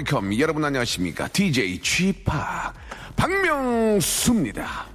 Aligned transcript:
Welcome. 0.00 0.38
여러분 0.38 0.64
안녕하십니까? 0.64 1.28
DJ 1.28 1.80
G-Park 1.82 2.72
박명수입니다. 3.16 4.86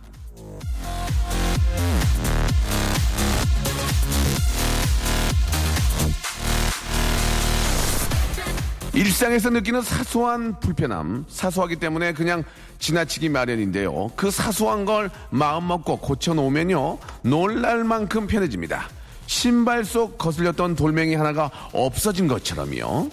일상에서 8.94 9.50
느끼는 9.50 9.82
사소한 9.82 10.60
불편함 10.60 11.26
사소하기 11.28 11.76
때문에 11.78 12.14
그냥 12.14 12.44
지나치기 12.80 13.30
마련인데요. 13.30 14.12
그 14.16 14.32
사소한 14.32 14.86
걸 14.86 15.10
마음 15.30 15.68
먹고 15.68 15.98
고쳐놓으면요 15.98 16.98
놀랄 17.22 17.84
만큼 17.84 18.26
편해집니다. 18.26 18.90
신발 19.28 19.84
속 19.84 20.18
거슬렸던 20.18 20.76
돌멩이 20.76 21.16
하나가 21.16 21.52
없어진 21.74 22.28
것처럼요 22.28 23.10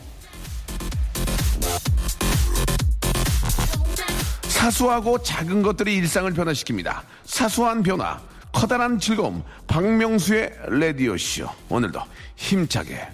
사소하고 4.63 5.21
작은 5.21 5.63
것들이 5.63 5.96
일상을 5.96 6.32
변화시킵니다. 6.32 7.02
사소한 7.24 7.82
변화, 7.82 8.21
커다란 8.52 9.01
즐거움, 9.01 9.43
박명수의 9.66 10.57
라디오쇼. 10.69 11.49
오늘도 11.69 12.01
힘차게 12.37 13.09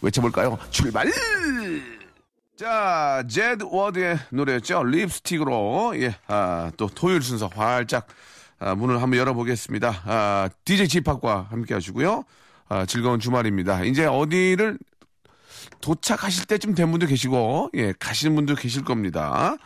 외쳐볼까요? 0.00 0.58
출발! 0.70 1.08
자, 2.56 3.22
제드 3.30 3.64
워드의 3.70 4.18
노래였죠. 4.30 4.82
립스틱으로, 4.82 5.92
예, 6.00 6.16
아, 6.26 6.72
또 6.76 6.88
토요일 6.88 7.22
순서 7.22 7.46
활짝 7.46 8.08
아, 8.58 8.74
문을 8.74 9.00
한번 9.00 9.20
열어보겠습니다. 9.20 10.02
아, 10.04 10.48
DJ 10.64 10.88
지팍과 10.88 11.46
함께 11.50 11.74
하시고요. 11.74 12.24
아, 12.70 12.86
즐거운 12.86 13.20
주말입니다. 13.20 13.84
이제 13.84 14.04
어디를 14.04 14.76
도착하실 15.80 16.46
때쯤 16.46 16.74
된 16.74 16.90
분도 16.90 17.06
계시고, 17.06 17.70
예, 17.74 17.94
가시는 18.00 18.34
분도 18.34 18.56
계실 18.56 18.82
겁니다. 18.82 19.56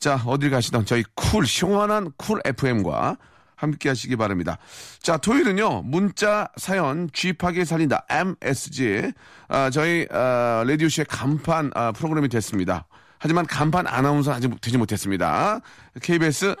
자, 0.00 0.18
어딜 0.24 0.48
가시던 0.48 0.86
저희 0.86 1.04
쿨, 1.14 1.46
시원한 1.46 2.10
쿨 2.16 2.40
FM과 2.46 3.18
함께 3.54 3.90
하시기 3.90 4.16
바랍니다. 4.16 4.56
자, 5.02 5.18
토요일은요, 5.18 5.82
문자 5.82 6.48
사연 6.56 7.10
G-Park이 7.12 7.66
살린다. 7.66 8.06
MSG. 8.08 9.12
아, 9.48 9.68
저희, 9.68 10.06
아, 10.10 10.64
라디오쇼의 10.66 11.04
간판 11.06 11.70
아, 11.74 11.92
프로그램이 11.92 12.30
됐습니다. 12.30 12.86
하지만 13.18 13.44
간판 13.44 13.86
아나운서 13.86 14.32
아직 14.32 14.58
되지 14.62 14.78
못했습니다. 14.78 15.60
KBS 16.00 16.56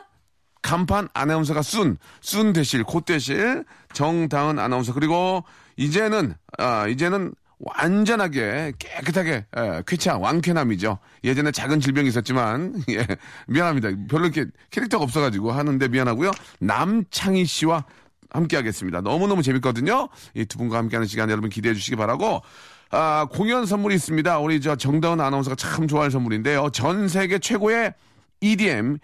간판 0.60 1.08
아나운서가 1.14 1.62
순, 1.62 1.96
순 2.20 2.52
되실, 2.52 2.84
곧 2.84 3.06
되실 3.06 3.64
정다은 3.94 4.58
아나운서. 4.58 4.92
그리고 4.92 5.44
이제는, 5.78 6.34
아, 6.58 6.86
이제는 6.86 7.32
완전하게 7.60 8.72
깨끗하게 8.78 9.44
예, 9.56 9.82
쾌차 9.86 10.16
왕쾌남이죠. 10.18 10.98
예전에 11.24 11.52
작은 11.52 11.80
질병이 11.80 12.08
있었지만 12.08 12.82
예, 12.90 13.06
미안합니다. 13.46 13.90
별로 14.08 14.24
이렇게 14.26 14.46
캐릭터가 14.70 15.04
없어가지고 15.04 15.52
하는데 15.52 15.86
미안하고요. 15.88 16.30
남창희 16.60 17.44
씨와 17.44 17.84
함께하겠습니다. 18.30 19.00
너무너무 19.02 19.42
재밌거든요. 19.42 20.08
이 20.34 20.44
두 20.46 20.58
분과 20.58 20.78
함께하는 20.78 21.06
시간 21.06 21.30
여러분 21.30 21.50
기대해 21.50 21.74
주시기 21.74 21.96
바라고 21.96 22.42
아, 22.92 23.26
공연 23.30 23.66
선물이 23.66 23.94
있습니다. 23.94 24.38
우리 24.38 24.60
저 24.60 24.74
정다은 24.76 25.20
아나운서가 25.20 25.54
참 25.56 25.86
좋아하는 25.86 26.10
선물인데요. 26.10 26.70
전 26.72 27.08
세계 27.08 27.38
최고의 27.38 27.94
EDM 28.40 28.98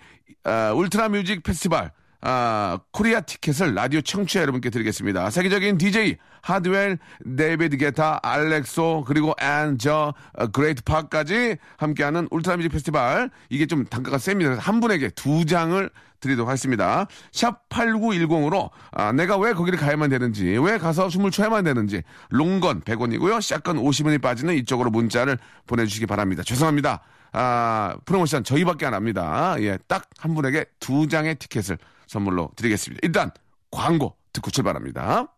아, 0.45 0.73
울트라 0.73 1.09
뮤직 1.11 1.43
페스티벌 1.43 1.91
아, 2.21 2.79
코리아 2.93 3.21
티켓을 3.21 3.75
라디오 3.75 4.01
청취자 4.01 4.41
여러분께 4.41 4.71
드리겠습니다. 4.71 5.31
세계적인 5.31 5.79
DJ 5.79 6.17
하드웰, 6.43 6.99
데이비드 7.37 7.77
게타, 7.77 8.21
알레소, 8.23 9.05
그리고 9.07 9.35
and 9.41 9.78
저 9.78 10.15
Great 10.53 10.83
Park까지 10.85 11.57
함께하는 11.77 12.29
울트라 12.31 12.57
뮤직 12.57 12.69
페스티벌. 12.71 13.31
이게 13.51 13.67
좀 13.67 13.85
단가가 13.85 14.19
셉니다. 14.19 14.57
한 14.59 14.81
분에게 14.81 15.11
두 15.11 15.45
장을 15.45 15.91
드리도록 16.21 16.49
하겠습니다. 16.49 17.07
샵 17.33 17.69
8910으로 17.69 18.71
아, 18.93 19.13
내가 19.13 19.37
왜 19.37 19.53
거기를 19.53 19.79
가야만 19.79 20.09
되는지, 20.11 20.57
왜 20.59 20.79
가서 20.79 21.09
춤을 21.09 21.31
춰야만 21.31 21.65
되는지, 21.65 22.03
long 22.31 22.57
건 22.57 22.83
100원이고요. 22.83 23.41
샷건 23.41 23.77
50원이 23.77 24.23
빠지는 24.23 24.55
이쪽으로 24.55 24.91
문자를 24.91 25.39
보내주시기 25.67 26.07
바랍니다. 26.07 26.43
죄송합니다. 26.43 27.01
아, 27.33 27.97
프로모션 28.07 28.45
저희밖에 28.45 28.87
안 28.87 28.95
합니다. 28.95 29.57
예, 29.61 29.79
딱 29.89 30.07
한 30.19 30.35
분에게 30.35 30.65
두 30.81 31.07
장의 31.09 31.35
티켓을 31.37 31.77
선물로 32.07 32.51
드리겠습니다. 32.57 33.01
일단 33.03 33.31
광고 33.71 34.17
듣고 34.33 34.51
출발합니다. 34.51 35.33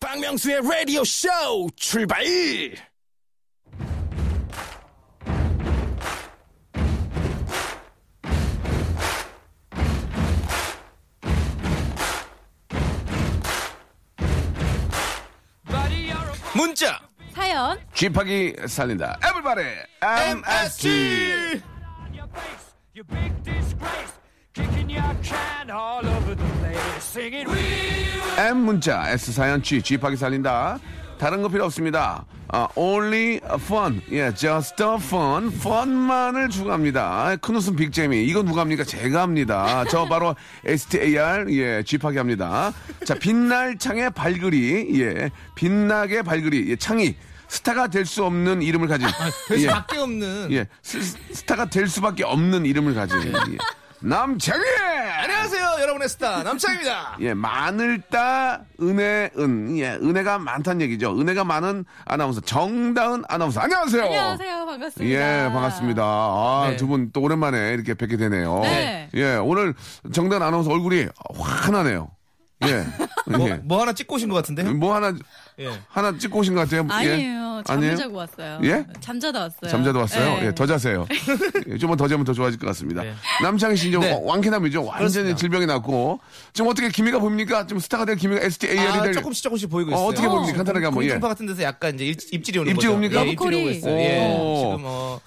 박명수의 0.00 0.60
라디오 0.62 1.04
쇼 1.04 1.28
출발! 1.76 2.24
문자 16.54 17.00
사연 17.34 17.78
쥐파기 17.92 18.56
살린다. 18.66 19.18
에블바리 19.22 19.62
MSG. 20.00 21.60
M 28.38 28.56
문자 28.58 29.10
S 29.10 29.32
사연 29.32 29.62
G 29.62 29.82
G-Park이 29.82 30.16
살린다. 30.16 30.78
다른 31.18 31.42
거 31.42 31.48
필요 31.48 31.64
없습니다. 31.64 32.24
아, 32.48 32.68
only 32.74 33.40
fun. 33.54 34.00
예, 34.12 34.32
just 34.34 34.82
a 34.82 34.94
fun. 34.94 35.48
fun만을 35.48 36.48
추구합니다. 36.48 37.36
큰 37.40 37.56
웃음 37.56 37.76
빅재미. 37.76 38.24
이거 38.24 38.42
누가 38.42 38.60
합니까? 38.62 38.84
제가 38.84 39.22
합니다. 39.22 39.84
저 39.90 40.06
바로 40.06 40.34
STAR. 40.64 41.46
예, 41.52 41.82
G-Park이 41.82 42.18
합니다. 42.18 42.72
자, 43.04 43.14
빛날 43.14 43.76
창의 43.78 44.10
밝을 44.10 44.67
희. 44.67 45.00
예, 45.00 45.30
빛나게 45.54 46.22
밝을 46.22 46.53
희. 46.53 46.70
예, 46.70 46.76
창희 46.76 47.16
스타가 47.48 47.88
될 47.88 48.06
수 48.06 48.24
없는 48.24 48.62
이름을 48.62 48.88
가진. 48.88 49.06
될 49.48 49.58
예, 49.58 49.62
수밖에 49.62 49.98
없는 49.98 50.48
예, 50.52 50.66
스, 50.82 51.00
스타가 51.32 51.66
될 51.66 51.88
수밖에 51.88 52.24
없는 52.24 52.64
이름을 52.66 52.94
가진. 52.94 53.18
예. 53.26 53.32
남창희! 54.06 54.62
안녕하세요 55.20 55.78
여러분의 55.80 56.08
스타 56.08 56.44
남창입니다 56.44 57.16
예, 57.22 57.34
마늘 57.34 58.00
따 58.08 58.60
은혜 58.80 59.30
은. 59.36 59.76
예, 59.78 59.94
은혜가 59.94 60.38
많다는 60.38 60.80
얘기죠. 60.82 61.18
은혜가 61.18 61.42
많은 61.42 61.84
아나운서 62.04 62.40
정다은 62.40 63.24
아나운서. 63.28 63.60
안녕하세요. 63.60 64.04
안녕하세요 64.04 64.66
반갑습니다. 64.66 65.04
예, 65.46 65.48
반갑습니다. 65.50 66.02
아, 66.04 66.66
네. 66.70 66.76
두분 66.76 67.10
또 67.12 67.20
오랜만에 67.20 67.72
이렇게 67.74 67.94
뵙게 67.94 68.16
되네요. 68.16 68.60
네. 68.62 69.10
예, 69.14 69.34
오늘 69.34 69.74
정다은 70.12 70.40
아나운서 70.40 70.70
얼굴이 70.70 71.08
환하네요. 71.36 72.08
예. 72.64 72.86
뭐, 73.36 73.48
예. 73.48 73.54
뭐 73.64 73.82
하나 73.82 73.92
찍고 73.92 74.14
오신 74.14 74.28
것 74.30 74.36
같은데요 74.36 74.72
뭐 74.74 74.94
하나 74.94 75.12
예. 75.58 75.78
하나 75.88 76.16
찍고 76.16 76.38
오신 76.38 76.54
것 76.54 76.60
같아요. 76.60 76.86
아니에요 76.88 77.16
예. 77.18 77.45
잠을 77.64 77.96
자고 77.96 78.16
왔어요. 78.16 78.60
예? 78.64 78.86
잠자다 79.00 79.40
왔어요. 79.40 79.70
잠자도 79.70 79.98
왔어요. 80.00 80.24
네. 80.40 80.46
예, 80.46 80.54
더 80.54 80.66
자세요. 80.66 81.06
예, 81.68 81.78
좀만 81.78 81.96
더 81.96 82.08
자면 82.08 82.24
더 82.24 82.32
좋아질 82.32 82.58
것 82.58 82.66
같습니다. 82.68 83.02
네. 83.02 83.14
남창희 83.42 83.76
씨 83.76 83.88
이제 83.88 83.98
네. 83.98 84.20
왕쾌남이죠. 84.22 84.80
완전히 84.84 84.98
그렇습니다. 84.98 85.36
질병이 85.36 85.66
났고 85.66 86.20
지금 86.52 86.70
어떻게 86.70 86.88
기미가 86.88 87.18
보입니까? 87.18 87.66
좀 87.66 87.78
스타가 87.78 88.04
될 88.04 88.16
기미가 88.16 88.42
STAR이 88.44 88.80
아, 88.80 89.02
될 89.02 89.12
조금씩 89.12 89.42
조금씩 89.42 89.70
보이고 89.70 89.90
어, 89.90 89.94
있어요 89.94 90.06
어 90.06 90.12
떻게 90.12 90.28
보입니까? 90.28 90.56
간단하게 90.56 90.84
한번, 90.86 91.04
예. 91.04 91.08
공중파 91.08 91.28
같은 91.28 91.46
데서 91.46 91.62
약간 91.62 91.94
이제 91.94 92.06
입, 92.06 92.18
입질이 92.32 92.58
오는 92.58 92.72
입질 92.72 92.88
거죠 92.88 92.96
옵니까? 92.96 93.26
예, 93.26 93.30
입질이 93.30 93.60
오고. 93.60 93.70
있어요 93.70 93.98
예. 93.98 94.36
오. 94.38 94.56
지금 94.56 94.82
어 94.84 95.20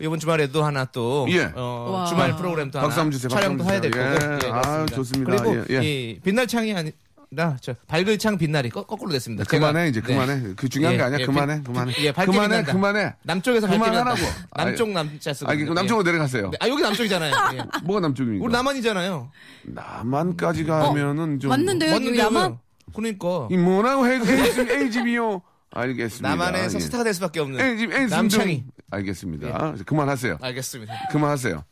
이번 0.00 0.18
주말에도 0.18 0.64
하나 0.64 0.84
또 0.86 1.26
예. 1.30 1.52
어, 1.54 1.90
와. 1.92 2.06
주말 2.06 2.34
프로그램도 2.36 2.78
하나 2.78 2.88
박수 2.88 3.00
한번 3.00 3.12
주세요. 3.12 3.28
촬영도 3.28 3.64
해야. 3.64 3.80
거고 3.80 3.98
예. 3.98 4.38
예, 4.44 4.50
아. 4.50 4.86
좋습니다. 4.86 5.36
그리고 5.36 5.64
예, 5.70 5.76
예. 5.76 5.82
이 5.84 6.20
빛날 6.20 6.46
창이 6.46 6.74
아니 6.74 6.92
나, 7.34 7.56
저, 7.60 7.74
밝을 7.88 8.18
창 8.18 8.38
빛날이 8.38 8.70
거, 8.70 8.84
거꾸로 8.84 9.10
됐습니다. 9.12 9.44
그만해 9.44 9.86
제가- 9.86 9.90
이제 9.90 10.00
네. 10.00 10.06
그만해. 10.06 10.54
그 10.56 10.68
중요한 10.68 10.94
예, 10.94 10.96
게 10.98 11.02
아니야. 11.02 11.18
예, 11.20 11.24
그만해. 11.26 11.56
빛- 11.56 11.64
그만해. 11.64 11.94
예, 11.98 12.12
밝게 12.12 12.30
그만해. 12.32 12.48
빛난다. 12.48 12.72
그만해. 12.72 13.14
남쪽에서 13.22 13.66
밝게 13.66 13.78
그만하라고. 13.82 14.20
남쪽 14.56 14.88
남자 14.90 15.32
쓰고. 15.34 15.50
아, 15.50 15.54
그 15.54 15.62
남쪽으로 15.64 16.02
내려갔어요. 16.04 16.50
아, 16.60 16.68
여기 16.68 16.82
남쪽이잖아요. 16.82 17.34
예. 17.54 17.58
뭐가 17.84 18.00
남쪽입니까? 18.00 18.44
우리 18.44 18.52
남한이잖아요. 18.52 19.30
남한까지 19.64 20.64
가면은 20.64 21.40
좀 21.40 21.48
맞는데요 21.50 21.94
여기 21.94 22.18
야만 22.18 22.58
그러니까 22.94 23.48
이 23.50 23.56
뭐라고 23.56 24.06
해? 24.06 24.14
A집, 24.20 24.70
A집이요. 24.70 25.42
알겠습니다. 25.72 26.28
남한에서 26.28 26.76
예. 26.76 26.80
스타가 26.80 27.02
될 27.04 27.14
수밖에 27.14 27.40
없는 27.40 27.60
A집, 27.60 27.92
A집. 27.92 28.10
남창이. 28.10 28.58
좀- 28.58 28.70
알겠습니다. 28.90 29.74
그만하세요. 29.86 30.38
알겠습니다. 30.40 30.92
그만하세요. 31.10 31.64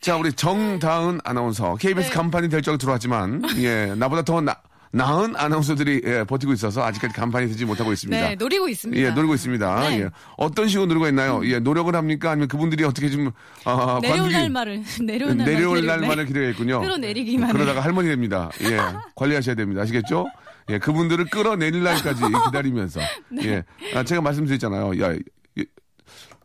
자, 0.00 0.16
우리 0.16 0.32
정다은 0.32 1.20
아나운서. 1.22 1.76
KBS 1.76 2.08
네. 2.08 2.14
간판이 2.14 2.48
될 2.48 2.62
적으로 2.62 2.78
들어왔지만, 2.78 3.42
예, 3.58 3.94
나보다 3.96 4.22
더 4.22 4.40
나, 4.40 4.56
나은 4.94 5.34
아나운서들이 5.36 6.02
예, 6.04 6.24
버티고 6.24 6.52
있어서 6.52 6.84
아직까지 6.84 7.14
간판이 7.14 7.48
되지 7.48 7.64
못하고 7.64 7.92
있습니다. 7.94 8.28
네, 8.28 8.34
노리고 8.34 8.68
있습니다. 8.68 9.02
예, 9.02 9.10
노리고 9.10 9.34
있습니다. 9.34 9.80
네. 9.88 10.00
예. 10.02 10.10
어떤 10.36 10.68
식으로 10.68 10.86
노리고 10.86 11.08
있나요? 11.08 11.40
예, 11.44 11.58
노력을 11.58 11.94
합니까? 11.96 12.30
아니면 12.32 12.46
그분들이 12.48 12.84
어떻게 12.84 13.08
좀, 13.08 13.30
아, 13.64 13.98
내려올 14.02 14.28
관두기- 14.28 14.32
날만을 14.32 14.82
내려올 15.06 15.36
내려올 15.36 15.86
날만을 15.86 16.16
네. 16.16 16.24
기다리겠군요. 16.26 16.80
끌어내리기만 16.82 17.48
해. 17.48 17.52
그러다가 17.54 17.80
할머니 17.80 18.08
됩니다. 18.08 18.50
예. 18.64 18.78
관리하셔야 19.16 19.54
됩니다. 19.54 19.80
아시겠죠? 19.82 20.26
예, 20.68 20.78
그분들을 20.78 21.24
끌어내릴 21.30 21.82
날까지 21.82 22.20
기다리면서. 22.46 23.00
네. 23.30 23.42
예. 23.46 23.64
아, 23.98 24.04
제가 24.04 24.20
말씀드렸잖아요. 24.20 25.00
야, 25.00 25.12
이- 25.14 25.20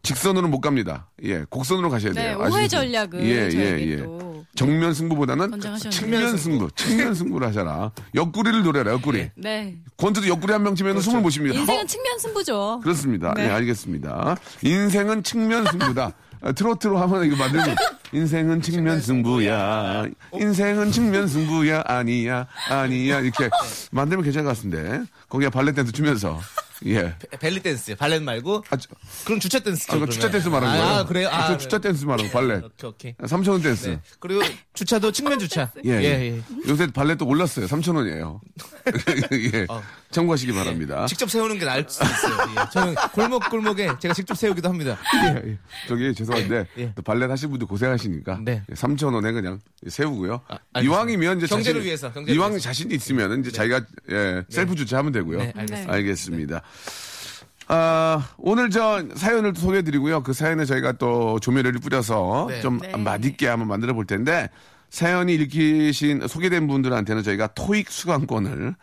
직선으로는 0.08 0.50
못 0.50 0.62
갑니다. 0.62 1.08
예, 1.24 1.44
곡선으로 1.50 1.90
가셔야 1.90 2.14
네, 2.14 2.22
돼요. 2.24 2.38
오해 2.38 2.48
아시겠죠? 2.48 2.78
전략을 2.78 3.24
예, 3.24 3.50
예, 3.52 3.92
예. 3.92 3.98
또 3.98 4.46
정면 4.56 4.94
승부보다는. 4.94 5.60
측면 5.92 6.38
승부, 6.38 6.70
측면 6.76 7.14
승부를 7.14 7.48
하잖아. 7.48 7.92
옆구리를 8.16 8.64
노려라, 8.64 8.92
옆구리. 8.94 9.32
네. 9.38 9.76
권투도 9.98 10.28
옆구리 10.28 10.54
한 10.54 10.64
명 10.64 10.76
치면 10.76 11.02
숨을 11.02 11.22
못 11.22 11.30
쉽니다. 11.30 11.60
인생은 11.60 11.84
어? 11.84 11.86
측면 11.86 12.20
승부죠. 12.20 12.80
그렇습니다. 12.84 13.34
네. 13.36 13.48
네, 13.48 13.54
알겠습니다. 13.54 14.36
인생은 14.64 15.24
측면 15.24 15.66
승부다. 15.70 16.14
아, 16.42 16.52
트로트로 16.54 16.98
하면 17.00 17.26
이거 17.26 17.36
만들면 17.36 17.76
인생은 18.14 18.62
측면 18.62 19.02
승부야. 19.02 20.06
인생은 20.34 20.92
측면 20.92 21.28
승부야. 21.28 21.84
아니야. 21.86 22.48
아니야. 22.70 23.20
이렇게 23.20 23.50
만들면 23.92 24.24
괜찮을 24.24 24.46
것 24.48 24.56
같은데. 24.56 25.04
거기에 25.30 25.50
발레 25.50 25.74
댄스 25.74 25.92
추면서. 25.92 26.40
예. 26.86 27.16
벨리 27.40 27.62
댄스, 27.62 27.96
발렛 27.96 28.22
말고. 28.22 28.64
아, 28.70 28.78
저, 28.78 28.90
그럼 29.26 29.40
주차 29.40 29.60
댄스. 29.60 29.92
아, 29.92 29.98
그 29.98 30.08
주차 30.10 30.30
댄스 30.30 30.48
말하는 30.50 30.80
거예요? 30.80 30.94
아, 30.96 31.06
그래요? 31.06 31.30
아, 31.30 31.48
저 31.48 31.58
주차 31.58 31.78
댄스 31.80 32.06
말하는 32.06 32.32
거, 32.32 32.40
발레. 32.40 32.56
오케이, 32.58 32.90
오케이. 32.90 33.16
삼천원 33.26 33.62
댄스. 33.62 33.88
네. 33.90 34.02
그리고 34.20 34.42
주차도 34.74 35.12
측면 35.12 35.40
주차. 35.40 35.72
예, 35.86 35.90
예. 35.92 36.04
예. 36.04 36.42
요새 36.68 36.88
발레 36.88 37.16
또 37.16 37.26
올랐어요. 37.26 37.66
3,000원이에요. 37.66 38.40
예. 39.54 39.66
어. 39.70 39.82
참고하시기 40.12 40.54
바랍니다. 40.54 41.06
직접 41.08 41.30
세우는 41.30 41.60
게 41.60 41.66
나을 41.66 41.86
수도 41.88 42.06
있어요. 42.06 42.38
예. 42.52 42.70
저는 42.72 42.96
골목 43.14 43.50
골목에 43.50 43.90
제가 44.00 44.14
직접 44.14 44.36
세우기도 44.38 44.70
합니다. 44.70 44.98
예, 45.44 45.50
예. 45.52 45.58
저기 45.88 46.14
죄송한데 46.14 46.68
예. 46.78 46.94
또 46.96 47.02
발레 47.02 47.26
하신 47.26 47.50
분들 47.50 47.68
고생하시니까 47.68 48.40
네. 48.44 48.64
3천 48.74 49.14
원에 49.14 49.32
그냥 49.34 49.60
세우고요. 49.88 50.42
알겠습니다. 50.48 50.82
이왕이면 50.82 51.38
이제 51.40 51.48
경제를 51.48 51.82
자신- 51.82 51.86
위해서, 51.88 52.12
경제를 52.14 52.36
이왕 52.36 52.52
위해서. 52.52 52.64
자신이 52.64 52.96
있으면 52.96 53.42
이제 53.42 53.52
자기가 53.52 53.82
예, 54.12 54.44
셀프 54.50 54.76
주차하면 54.76 55.12
되고요. 55.12 55.38
네, 55.40 55.54
알겠습니다. 55.56 55.94
알겠습니다. 55.94 56.62
아, 57.70 58.30
오늘 58.38 58.70
저 58.70 59.04
사연을 59.16 59.52
또 59.54 59.60
소개해드리고요. 59.60 60.24
그 60.24 60.32
사연에 60.32 60.64
저희가 60.64 60.94
또 60.94 61.38
조미료를 61.42 61.82
뿌려서 61.82 62.48
네. 62.50 62.62
좀 62.62 62.80
네. 62.80 62.96
맛있게 62.96 63.48
한번 63.48 63.68
만들어 63.68 63.94
볼 63.94 64.06
텐데 64.06 64.50
사연이 64.90 65.36
읽히신 65.36 66.28
소개된 66.28 66.68
분들한테는 66.68 67.22
저희가 67.24 67.48
토익 67.48 67.92
수강권을 67.92 68.74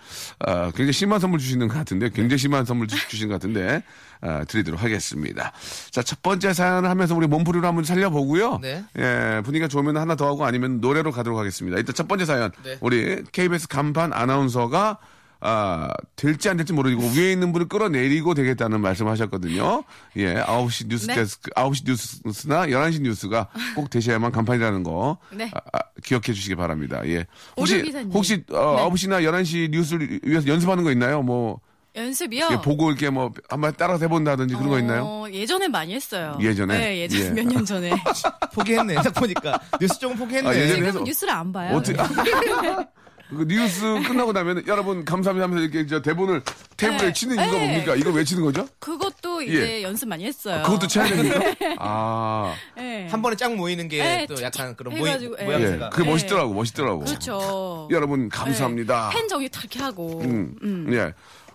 어, 0.47 0.71
굉장히 0.73 0.93
심한 0.93 1.19
선물 1.19 1.39
주시는 1.41 1.69
것 1.69 1.75
같은데 1.75 2.11
굉장히 2.11 2.39
심한 2.39 2.65
선물 2.65 2.87
주- 2.89 3.09
주신 3.09 3.29
것 3.29 3.35
같은데 3.35 3.83
어, 4.21 4.43
드리도록 4.47 4.83
하겠습니다. 4.83 5.53
자 5.91 6.03
첫 6.03 6.21
번째 6.23 6.53
사연을 6.53 6.89
하면서 6.91 7.15
우리 7.17 7.27
몸풀이로 7.27 7.67
한번 7.67 7.85
살려보고요. 7.85 8.59
네. 8.61 8.85
예 8.99 9.41
분위기가 9.45 9.67
좋으면 9.69 9.97
하나 9.97 10.15
더 10.17 10.27
하고 10.27 10.45
아니면 10.45 10.81
노래로 10.81 11.11
가도록 11.13 11.39
하겠습니다. 11.39 11.79
일단 11.79 11.95
첫 11.95 12.07
번째 12.07 12.25
사연 12.27 12.51
네. 12.63 12.77
우리 12.81 13.23
KBS 13.33 13.69
간판 13.69 14.13
아나운서가 14.13 14.99
아, 15.47 15.89
될지 16.17 16.49
안 16.49 16.57
될지 16.57 16.73
모르고 16.73 17.03
위에 17.15 17.31
있는 17.33 17.53
분을 17.53 17.69
끌어내리고 17.69 18.33
되겠다는 18.33 18.81
말씀하셨거든요. 18.81 19.85
예, 20.17 20.37
9시 20.37 20.89
뉴스 20.89 21.07
네. 21.07 21.15
데스크, 21.17 21.51
9시 21.51 21.83
뉴스나 21.87 22.67
11시 22.69 23.03
뉴스가 23.03 23.49
꼭 23.77 23.91
되셔야만 23.91 24.33
간판이라는 24.33 24.83
거 24.85 25.19
네. 25.33 25.51
아, 25.55 25.59
아, 25.75 25.79
기억해 26.03 26.33
주시기 26.33 26.55
바랍니다. 26.57 27.03
예. 27.05 27.27
혹시. 27.59 27.93
혹시 28.11 28.43
어, 28.53 28.77
네. 28.77 28.89
9시나 28.89 29.23
11시 29.23 29.69
뉴스를 29.71 30.21
위해서 30.23 30.49
연습하는 30.49 30.83
거 30.83 30.91
있나요? 30.93 31.21
뭐 31.23 31.61
연습이요. 31.95 32.47
이렇게 32.47 32.63
보고 32.63 32.89
이렇게 32.91 33.11
뭐 33.11 33.31
한번 33.51 33.75
따라서 33.77 34.07
해본다든지 34.07 34.55
그런 34.55 34.69
거 34.71 34.79
있나요? 34.79 35.05
어, 35.05 35.27
예전에 35.31 35.69
많이 35.69 35.95
했어요. 35.95 36.39
예전에? 36.41 36.79
네, 36.79 36.99
예전 37.01 37.21
예. 37.21 37.31
몇년 37.31 37.65
전에. 37.67 37.91
포기했네. 38.55 38.95
딱 38.95 39.13
보니까 39.13 39.61
뉴스 39.79 39.99
조금 39.99 40.17
포기했네. 40.17 40.49
아, 40.49 40.55
예전에 40.55 40.73
지금 40.75 40.89
해서- 40.89 41.01
뉴스를 41.03 41.33
안 41.35 41.53
봐요. 41.53 41.77
어떻게 41.77 41.97
그 43.35 43.47
뉴스 43.47 43.81
끝나고 44.07 44.33
나면 44.33 44.65
여러분 44.67 45.05
감사합니다 45.05 45.45
하면서 45.45 45.63
이렇게 45.63 45.87
저 45.87 46.01
대본을 46.01 46.43
테이블에 46.77 47.09
네. 47.09 47.13
치는 47.13 47.37
이유가 47.37 47.59
네. 47.59 47.67
뭡니까? 47.67 47.95
이걸 47.97 48.15
왜 48.15 48.25
치는 48.25 48.43
거죠? 48.43 48.67
그것도 48.79 49.43
이제 49.43 49.83
연습 49.83 50.09
많이 50.09 50.25
했어요. 50.25 50.63
그것도 50.65 50.87
쳐야 50.87 51.07
됩니까? 51.07 51.41
아, 51.79 52.55
네. 52.77 53.09
한 53.09 53.23
번에 53.23 53.37
쫙 53.37 53.55
모이는 53.55 53.89
게 53.89 54.03
네, 54.03 54.27
또 54.27 54.41
약간 54.43 54.75
그런 54.77 54.97
해가지고, 54.97 55.37
모임 55.37 55.41
예. 55.41 55.43
예, 55.43 55.59
모양새가. 55.59 55.91
그게 55.91 56.05
네. 56.05 56.11
멋있더라고, 56.11 56.55
멋있더라고. 56.55 57.05
그렇죠. 57.05 57.89
여러분 57.91 58.29
감사합니다. 58.29 59.11
네. 59.13 59.19
펜 59.19 59.29
정리 59.29 59.49
탁 59.49 59.65
하고. 59.81 60.21
음, 60.23 60.55
음. 60.63 60.89
예. 60.93 61.13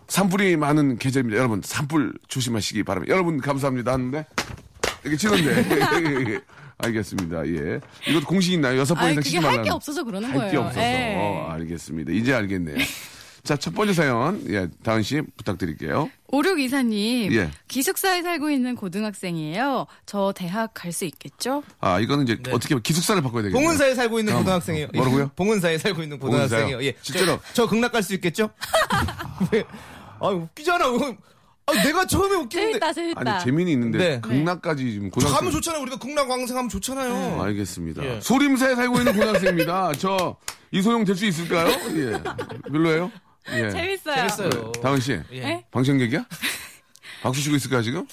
산불이 0.07 0.57
많은 0.57 0.97
계절입니다. 0.97 1.37
여러분, 1.37 1.61
산불 1.63 2.13
조심하시기 2.27 2.81
바랍니다. 2.83 3.13
여러분, 3.13 3.39
감사합니다. 3.39 3.93
하는데, 3.93 4.25
이렇게 5.03 5.17
치는데. 5.17 6.41
알겠습니다. 6.79 7.45
예. 7.47 7.79
이것도 8.07 8.25
공식 8.25 8.53
있나요? 8.53 8.79
여섯 8.79 8.97
아, 8.97 9.01
번 9.01 9.11
이상 9.11 9.15
그게 9.17 9.23
치지 9.29 9.35
할 9.37 9.43
말라는. 9.43 9.63
게 9.65 9.69
없어서 9.71 10.03
그러는 10.03 10.29
할 10.29 10.37
거예요. 10.37 10.51
게 10.51 10.57
없어서. 10.57 10.79
예. 10.81 11.15
어, 11.17 11.47
알겠습니다. 11.51 12.11
이제 12.13 12.33
알겠네요. 12.33 12.77
자, 13.43 13.55
첫 13.55 13.73
번째 13.73 13.93
사연, 13.93 14.43
예, 14.49 14.67
다은 14.83 15.01
씨 15.01 15.21
부탁드릴게요. 15.37 16.09
오륙 16.27 16.59
이사님, 16.59 17.31
예. 17.33 17.49
기숙사에 17.67 18.21
살고 18.21 18.49
있는 18.51 18.75
고등학생이에요. 18.75 19.87
저 20.05 20.33
대학 20.35 20.73
갈 20.73 20.91
수 20.91 21.05
있겠죠? 21.05 21.63
아, 21.79 21.99
이거는 21.99 22.25
이제 22.25 22.37
네. 22.41 22.51
어떻게 22.51 22.75
보면 22.75 22.83
기숙사를 22.83 23.21
바꿔야 23.21 23.43
되겠네요. 23.43 23.61
봉은사에 23.63 23.95
살고 23.95 24.19
있는 24.19 24.33
어, 24.35 24.39
고등학생이에요. 24.39 24.87
어, 24.87 24.89
뭐라고요? 24.93 25.31
봉은사에 25.37 25.77
살고 25.77 26.03
있는 26.03 26.19
고등학생이에요. 26.19 26.77
봉은사요? 26.77 26.85
예. 26.87 26.95
실제로? 27.01 27.39
저, 27.53 27.63
저 27.63 27.67
극락 27.67 27.91
갈 27.93 28.03
수 28.03 28.13
있겠죠? 28.15 28.49
왜? 29.51 29.63
아, 30.19 30.27
웃기잖아. 30.27 30.85
아, 31.69 31.83
내가 31.83 32.05
처음에 32.05 32.35
웃기는데. 32.35 32.71
재밌다, 32.71 32.93
재밌다. 32.93 33.21
아니, 33.35 33.43
재미는 33.43 33.71
있는데, 33.73 33.97
네. 33.97 34.21
극락까지 34.21 34.91
지금 34.91 35.09
고등학생. 35.09 35.37
가면 35.37 35.51
좋잖아요. 35.53 35.81
우리가 35.83 35.97
극락 35.97 36.29
왕생 36.29 36.57
하면 36.57 36.69
좋잖아요. 36.69 37.41
알겠습니다. 37.41 38.03
예. 38.03 38.19
소림사에 38.21 38.75
살고 38.75 38.97
있는 38.99 39.13
고등학생입니다. 39.13 39.91
저 39.99 40.37
이소영 40.71 41.05
될 41.05 41.15
수 41.15 41.25
있을까요? 41.25 41.67
예. 41.95 42.21
별로예요? 42.71 43.11
예. 43.51 43.69
재밌어요. 43.71 44.15
재밌어요. 44.15 44.71
다은 44.83 44.99
씨, 44.99 45.19
예. 45.31 45.39
네? 45.39 45.65
방청객이야? 45.71 46.25
박수 47.23 47.41
치고 47.41 47.55
있을까요 47.55 47.81
지금? 47.81 48.05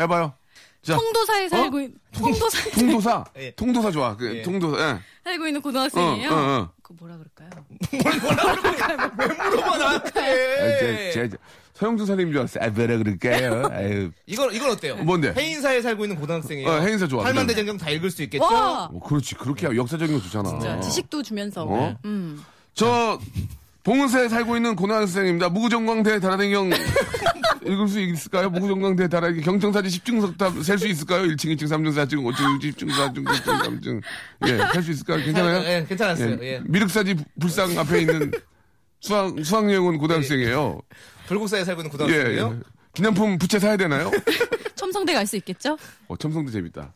해봐요. 0.00 0.34
자, 0.82 0.96
통도사에 0.96 1.48
살고 1.48 1.80
있는 1.80 1.94
통도사에 2.12 2.70
통도사, 2.72 3.24
예. 3.38 3.50
통도사 3.52 3.90
좋아. 3.92 4.16
그 4.16 4.36
예. 4.38 4.42
통도사. 4.42 4.90
예. 4.90 4.98
살고 5.24 5.46
있는 5.46 5.62
고등학생이에요. 5.62 6.30
어, 6.30 6.34
어, 6.34 6.38
어. 6.38 6.70
그 6.82 6.92
뭐라 6.98 7.16
그럴까요? 7.18 7.64
물어봐, 9.16 9.74
아, 9.74 9.78
나한테. 9.78 10.12
제, 10.12 11.10
제, 11.14 11.28
제, 11.28 11.36
서영준 11.74 12.06
선생님 12.06 12.32
줄 12.32 12.40
알았어. 12.40 12.60
아, 12.60 12.68
뭐라 12.68 12.98
그럴까요? 12.98 13.68
아유. 13.72 14.10
이건, 14.26 14.52
이건 14.52 14.70
어때요? 14.72 14.96
뭔데? 14.96 15.32
해인사에 15.36 15.80
살고 15.82 16.04
있는 16.04 16.18
고등학생이에요. 16.18 16.68
어, 16.68 16.80
해인사 16.80 17.06
좋아. 17.06 17.22
팔만대장경 17.22 17.78
다 17.78 17.88
읽을 17.90 18.10
수 18.10 18.22
있겠죠? 18.24 18.44
와! 18.44 18.84
어, 18.92 18.98
그렇지. 19.00 19.36
그렇게 19.36 19.66
역사적인 19.66 20.16
거 20.16 20.22
좋잖아. 20.22 20.48
진짜 20.50 20.80
지식도 20.80 21.22
주면서. 21.22 21.64
어? 21.64 21.96
음. 22.04 22.42
저 22.74 23.18
봉은사에 23.84 24.28
살고 24.28 24.56
있는 24.56 24.76
고등학생입니다. 24.76 25.48
무구정광대 25.48 26.20
다라댕경 26.20 26.70
읽을 27.66 27.88
수 27.88 28.00
있을까요? 28.00 28.50
무구정광대 28.50 29.08
다라댕경 29.08 29.42
경청사지 29.44 29.88
10중석탑 30.00 30.62
셀수 30.62 30.86
있을까요? 30.88 31.22
1층, 31.24 31.54
2층, 31.56 31.64
3층, 31.64 31.92
4층, 31.94 32.14
5층, 32.22 32.60
6층, 32.60 32.74
7층, 32.76 32.90
4층, 32.90 33.24
9층, 33.24 33.80
3층. 33.80 34.02
예, 34.48 34.52
할수 34.58 34.90
있을까요? 34.90 35.24
괜찮아요? 35.24 35.62
예, 35.64 35.84
괜찮았어요. 35.88 36.38
예. 36.42 36.46
예. 36.54 36.60
미륵사지 36.64 37.14
불상 37.40 37.78
앞에 37.78 38.00
있는 38.00 38.30
수학, 39.00 39.34
수학여행 39.44 39.84
온 39.84 39.98
고등학생이에요. 39.98 40.80
불국사에 41.26 41.64
살고 41.64 41.82
있는 41.82 41.88
예, 41.88 41.92
고등학생이에요. 41.92 42.56
예. 42.58 42.62
기념품 42.94 43.38
부채 43.38 43.58
사야 43.58 43.76
되나요? 43.76 44.10
첨성대 44.74 45.14
갈 45.14 45.26
수 45.26 45.36
있겠죠? 45.36 45.78
어, 46.08 46.16
첨성도 46.16 46.50
재밌다. 46.50 46.92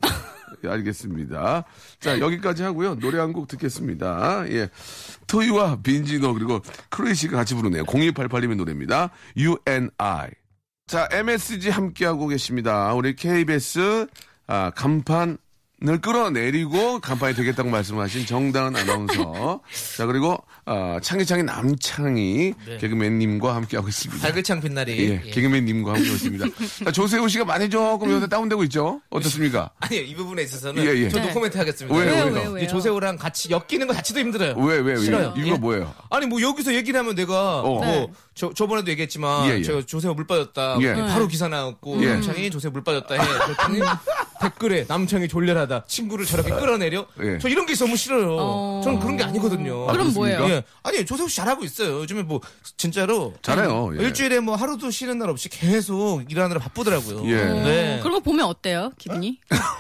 예, 0.65 0.69
알겠습니다. 0.69 1.65
자, 2.01 2.19
여기까지 2.21 2.63
하고요. 2.63 2.97
노래 2.97 3.19
한 3.19 3.33
곡 3.33 3.49
듣겠습니다. 3.49 4.45
예. 4.51 4.69
토이와 5.27 5.81
빈지노 5.83 6.35
그리고 6.35 6.61
크로이시가 6.91 7.37
같이 7.37 7.55
부르네요. 7.55 7.85
0288님의 7.85 8.57
노래입니다. 8.57 9.11
You 9.37 9.57
and 9.69 9.91
I. 9.99 10.29
자, 10.87 11.09
MSG 11.11 11.71
함께하고 11.71 12.29
계십니다. 12.29 12.95
우리 12.95 13.17
KBS 13.17 14.07
아, 14.47 14.71
간판 14.71 15.37
을 15.85 16.01
끌어내리고 16.01 17.01
간판이 17.01 17.35
되겠다고 17.35 17.69
말씀하신 17.69 18.25
정다은 18.25 18.77
아나운서. 18.77 19.61
자, 19.99 20.07
그리고 20.07 20.39
아, 20.65 20.99
창희창희 21.03 21.43
남창희 21.43 22.55
개그맨님과 22.81 23.55
함께하고 23.55 23.87
있습니다. 23.87 24.23
발글창 24.23 24.63
빛나리. 24.63 24.99
예, 24.99 25.23
예. 25.27 25.31
개그맨님과 25.31 25.93
함께 25.93 26.11
있습니다. 26.11 26.47
자, 26.83 26.93
조세호 26.93 27.29
씨가 27.29 27.45
많이 27.45 27.69
조금 27.69 28.11
요새 28.11 28.27
다운되고 28.27 28.65
있죠? 28.65 29.03
어떻습니까? 29.11 29.71
아니요, 29.81 30.01
이 30.01 30.15
부분에 30.15 30.45
있어서는 30.45 30.83
예, 30.83 30.89
예. 30.97 31.09
저도 31.11 31.27
네. 31.27 31.35
코멘트 31.35 31.59
하겠습니다. 31.59 31.95
왜요, 31.95 32.11
왜요, 32.11 32.25
왜요? 32.33 32.51
왜요, 32.53 32.69
조세호랑 32.69 33.19
같이 33.19 33.51
엮이는 33.51 33.87
거 33.87 33.93
자체도 33.93 34.19
힘들어요. 34.21 34.55
왜, 34.57 34.79
왜, 34.79 34.95
왜? 34.95 34.97
싫어요. 34.97 35.35
이유가 35.37 35.53
예? 35.53 35.59
뭐예요? 35.59 35.95
아니 36.09 36.25
뭐 36.25 36.41
여기서 36.41 36.73
얘기를 36.75 36.99
하면 36.99 37.15
내가 37.15 37.61
어. 37.61 37.75
뭐 37.75 37.85
네. 37.85 38.11
저, 38.35 38.51
저번에도 38.55 38.91
얘기했지만 38.91 39.51
예, 39.51 39.59
예. 39.59 39.63
저 39.63 39.85
조세호 39.85 40.15
물 40.15 40.27
빠졌다 40.27 40.79
예. 40.81 40.95
바로 40.95 41.29
기사 41.29 41.49
나왔고 41.49 42.03
예. 42.03 42.15
남창이 42.15 42.51
조세호 42.51 42.73
물 42.73 42.83
빠졌다 42.83 43.15
해 43.15 43.21
댓글에 44.41 44.85
남창이 44.89 45.29
졸렬하다. 45.29 45.85
친구를 45.87 46.25
저렇게 46.27 46.51
끌어내려. 46.51 47.07
예. 47.23 47.39
저 47.39 47.49
이런 47.49 47.67
게 47.67 47.75
너무 47.75 47.97
싫어요. 47.97 48.37
어. 48.39 48.81
저는 48.85 49.01
그런 49.01 49.17
게 49.17 49.25
아니거든요. 49.25 49.87
그럼 49.87 50.13
뭐예요? 50.13 50.45
예. 50.49 50.65
아니 50.83 51.05
조세호 51.05 51.29
씨 51.29 51.37
잘하고 51.37 51.65
있어요. 51.65 52.01
요즘에 52.01 52.23
뭐 52.23 52.41
진짜로 52.77 53.35
잘해요, 53.43 53.91
예. 53.99 54.03
일주일에 54.05 54.41
뭐 54.41 54.57
하루도 54.57 54.91
쉬는 54.91 55.19
날 55.19 55.31
없이 55.31 55.49
계속 55.49 56.25
일하느라 56.31 56.61
바쁘더라고요. 56.61 57.27
예. 57.31 57.35
네. 57.45 57.99
그런 58.03 58.15
거 58.15 58.21
보면 58.21 58.47
어때요, 58.47 58.93
기분이? 58.99 59.39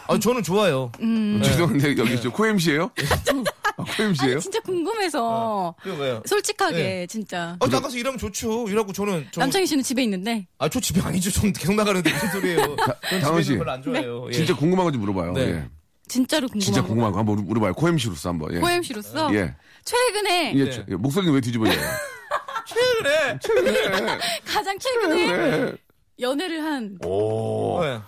아, 0.08 0.18
저는 0.18 0.42
좋아요. 0.42 0.92
음. 1.00 1.40
죄송한데 1.44 1.96
여기 1.98 2.20
저 2.20 2.30
코엠씨예요? 2.30 2.90
아, 3.86 3.96
코엠씨예요? 3.96 4.32
아니, 4.32 4.40
진짜 4.40 4.60
궁금해서. 4.60 5.74
왜요? 5.84 6.22
솔직하게, 6.26 6.76
네. 6.76 7.06
진짜. 7.06 7.56
아, 7.60 7.66
나가서 7.66 7.96
일하면 7.96 8.18
좋죠. 8.18 8.66
일하고 8.68 8.92
저는 8.92 9.28
저, 9.30 9.40
남창희 9.40 9.66
씨는 9.66 9.82
집에 9.84 10.02
있는데. 10.04 10.46
아, 10.58 10.68
저 10.68 10.80
집에 10.80 11.00
아니죠. 11.00 11.30
저는 11.30 11.52
계속 11.52 11.74
나가는데 11.74 12.12
무슨 12.12 12.28
소리예요. 12.30 12.76
장원 13.20 13.42
씨. 13.42 13.56
별로 13.56 13.70
안 13.70 13.82
좋아해요. 13.82 14.26
예. 14.28 14.32
진짜 14.32 14.54
궁금한 14.56 14.86
거좀 14.86 15.00
물어봐요. 15.02 15.32
네. 15.32 15.40
예. 15.42 15.68
진짜로 16.08 16.46
궁금한 16.48 16.64
진짜 16.64 16.82
거. 16.82 16.88
궁금한 16.88 17.12
거 17.12 17.18
한번 17.18 17.44
물어봐요. 17.44 17.74
코엠씨로서 17.74 18.28
한번. 18.28 18.54
예. 18.54 18.58
코엠씨로서. 18.60 19.34
예. 19.34 19.54
최근에. 19.84 20.52
예, 20.56 20.64
네. 20.86 20.96
목소리는 20.96 21.32
왜 21.34 21.40
뒤집어져요? 21.40 21.78
최근에 23.40 24.18
가장 24.44 24.78
최근에. 24.78 25.36
네. 25.36 25.72
연애를 26.20 26.64
한. 26.64 26.98
오. 27.04 27.80
네. 27.82 28.00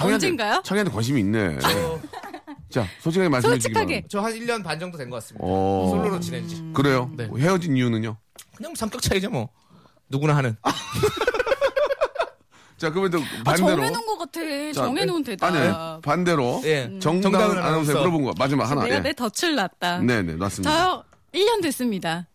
언젠가요? 0.00 0.62
청이한테 0.64 0.92
관심이 0.92 1.20
있네. 1.20 1.58
저, 2.74 2.82
자, 2.82 2.88
솔직하게 3.00 3.28
말씀해 3.28 3.54
주시기 3.58 3.72
솔직하게. 3.72 3.86
바랍니다. 3.94 4.08
저 4.10 4.20
한 4.20 4.32
1년 4.34 4.64
반 4.64 4.80
정도 4.80 4.98
된 4.98 5.08
것 5.08 5.16
같습니다. 5.16 5.46
오. 5.46 5.90
솔로로 5.90 6.18
지낸 6.18 6.48
지. 6.48 6.60
그래요? 6.74 7.08
네. 7.16 7.26
뭐 7.26 7.38
헤어진 7.38 7.76
이유는요? 7.76 8.16
그냥 8.56 8.72
뭐 8.72 8.76
성격 8.76 9.00
차이죠, 9.00 9.30
뭐. 9.30 9.48
누구나 10.08 10.34
하는. 10.36 10.56
자, 12.76 12.90
그러면 12.90 13.10
또 13.12 13.18
아, 13.18 13.42
반대로. 13.44 13.68
정해놓은 13.76 14.06
것 14.06 14.18
같아. 14.18 14.40
자, 14.72 14.84
정해놓은 14.84 15.22
대답. 15.22 15.54
아니, 15.54 16.00
반대로. 16.02 16.60
예. 16.64 16.90
정다은 17.00 17.22
정다은 17.22 17.44
아나운서에 17.52 17.62
아나운서. 17.68 17.92
물어본 18.00 18.24
거. 18.24 18.34
마지막 18.36 18.68
하나. 18.70 18.82
내가 18.82 18.96
예. 18.96 19.00
내 19.00 19.12
덫을 19.12 19.54
놨다. 19.54 20.00
네네, 20.00 20.34
맞습니다. 20.34 20.70
저요, 20.70 21.04
1년 21.32 21.62
됐습니다. 21.62 22.26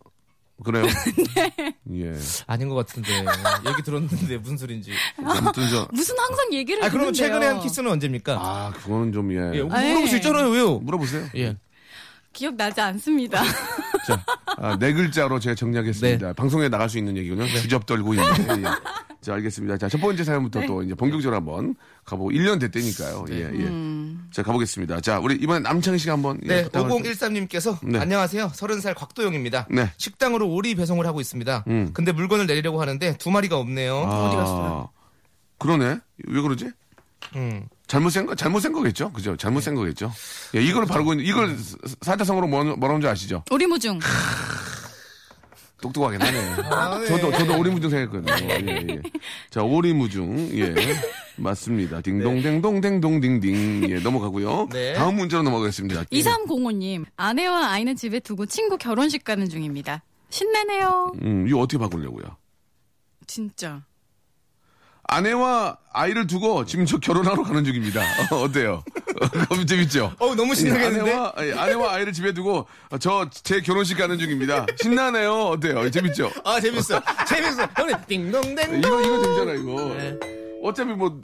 그래요? 0.64 0.86
네. 1.36 1.54
예. 1.94 2.14
아닌 2.48 2.70
것 2.70 2.76
같은데. 2.76 3.10
얘기 3.68 3.82
들었는데 3.84 4.38
무슨 4.38 4.58
소린지. 4.58 4.92
아무튼 5.24 5.70
저, 5.70 5.88
무슨 5.94 6.18
항상 6.18 6.54
얘기를 6.54 6.84
아, 6.84 6.90
그러면 6.90 7.14
듣는데요. 7.14 7.28
최근에 7.40 7.46
한 7.46 7.60
키스는 7.62 7.92
언제입니까? 7.92 8.34
아, 8.34 8.72
그거는 8.72 9.12
좀, 9.12 9.32
예. 9.32 9.38
예, 9.58 9.62
아, 9.62 9.64
물어볼 9.64 10.08
수 10.08 10.14
예. 10.14 10.18
있잖아요, 10.18 10.50
왜요? 10.50 10.80
물어보세요. 10.80 11.28
예. 11.38 11.58
기억나지 12.34 12.80
않습니다. 12.80 13.42
자, 14.08 14.24
아, 14.58 14.78
네 14.78 14.94
글자로 14.94 15.40
제가 15.40 15.56
정리하겠습니다. 15.56 16.28
네. 16.28 16.34
방송에 16.34 16.70
나갈 16.70 16.90
수 16.90 16.98
있는 16.98 17.18
얘기군요. 17.18 17.48
주접 17.48 17.86
떨고 17.86 18.14
있는. 18.14 18.28
예. 18.60 18.64
자, 19.22 19.34
알겠습니다. 19.34 19.78
자, 19.78 19.90
첫 19.90 20.00
번째 20.00 20.24
사연부터 20.24 20.66
또 20.66 20.84
이제 20.84 20.94
본격적으로 20.94 21.36
한번 21.38 21.76
가보고 22.06 22.32
1년 22.32 22.60
됐다니까요. 22.60 23.26
예, 23.32 23.36
예. 23.54 23.70
자, 24.32 24.44
가보겠습니다. 24.44 25.02
자, 25.02 25.20
우리 25.20 25.36
이번엔 25.36 25.64
남창희 25.64 25.98
씨가 26.00 26.14
한번. 26.14 26.40
예, 26.44 26.48
네, 26.48 26.64
부탁을 26.64 26.90
5013님께서 26.90 27.78
네. 27.84 28.00
안녕하세요. 28.00 28.52
30살 28.54 28.96
곽도영입니다. 28.96 29.68
네. 29.70 29.92
식당으로 29.98 30.48
오리 30.48 30.76
배송을 30.76 31.06
하고 31.08 31.20
있습니다. 31.20 31.66
음. 31.68 31.92
근데 31.94 32.12
물건을 32.12 32.46
내리려고 32.46 32.82
하는데 32.82 33.18
두 33.18 33.32
마리가 33.32 33.58
없네요. 33.58 33.96
아, 33.96 34.28
어디 34.28 34.36
갔어요? 34.36 34.90
그러네. 35.58 36.00
왜 36.28 36.42
그러지? 36.42 36.70
음. 37.36 37.68
잘못 37.88 38.12
센 38.12 38.26
거, 38.26 38.36
잘못 38.36 38.60
센 38.60 38.72
거겠죠? 38.72 39.12
그죠? 39.12 39.36
잘못 39.36 39.62
센 39.62 39.74
거겠죠? 39.74 40.14
예, 40.56 40.62
이걸 40.62 40.86
바르고 40.86 41.14
있는, 41.14 41.26
이걸 41.26 41.58
사자성어로 42.02 42.48
뭐, 42.48 42.64
뭐라는 42.64 43.02
줄 43.02 43.10
아시죠? 43.10 43.44
오리무중. 43.50 44.00
똑똑하긴 45.82 46.22
하네. 46.22 46.40
아, 46.70 47.00
네. 47.00 47.06
저도, 47.06 47.32
저도 47.32 47.58
오리무중 47.58 47.90
생각했거든요. 47.90 48.50
예, 48.52 48.86
예. 48.90 49.02
자, 49.50 49.64
오리무중. 49.64 50.50
예. 50.60 50.76
맞습니다. 51.38 52.02
딩동댕동댕동딩딩. 52.02 53.90
예, 53.90 54.00
넘어가고요. 54.00 54.68
네. 54.72 54.94
다음 54.94 55.16
문제로 55.16 55.42
넘어가겠습니다. 55.44 56.02
예. 56.12 56.20
2305님, 56.20 57.06
아내와 57.16 57.70
아이는 57.72 57.96
집에 57.96 58.20
두고 58.20 58.46
친구 58.46 58.78
결혼식 58.78 59.24
가는 59.24 59.48
중입니다. 59.48 60.04
신나네요. 60.30 61.14
음, 61.22 61.48
이거 61.48 61.60
어떻게 61.60 61.78
바꾸려고요? 61.78 62.26
진짜. 63.26 63.84
아내와 65.12 65.78
아이를 65.92 66.28
두고 66.28 66.66
지금 66.66 66.86
저 66.86 66.98
결혼하러 67.00 67.44
가는 67.44 67.64
중입니다. 67.66 68.02
어, 68.32 68.44
어때요? 68.44 68.84
너무 69.50 69.66
재밌죠? 69.66 70.14
어우, 70.20 70.36
너무 70.36 70.54
신나겠는데? 70.54 71.12
아내와, 71.12 71.34
예, 71.40 71.54
아내와 71.54 71.94
아이를 71.96 72.14
집에 72.14 72.32
두고 72.34 72.68
저 73.00 73.28
제 73.32 73.62
결혼식 73.62 73.98
가는 73.98 74.18
중입니다. 74.20 74.66
신나네요. 74.82 75.32
어때요? 75.48 75.90
재밌죠? 75.90 76.32
아, 76.46 76.60
재밌어. 76.60 77.02
재밌어. 77.28 77.68
형님, 77.76 77.96
띵동댕동. 78.08 78.80
이거 78.80 79.02
이거 79.02 79.22
재밌잖아 79.24 79.52
이거. 79.54 79.96
네. 79.96 80.39
어차피 80.64 80.94
뭐 80.94 81.20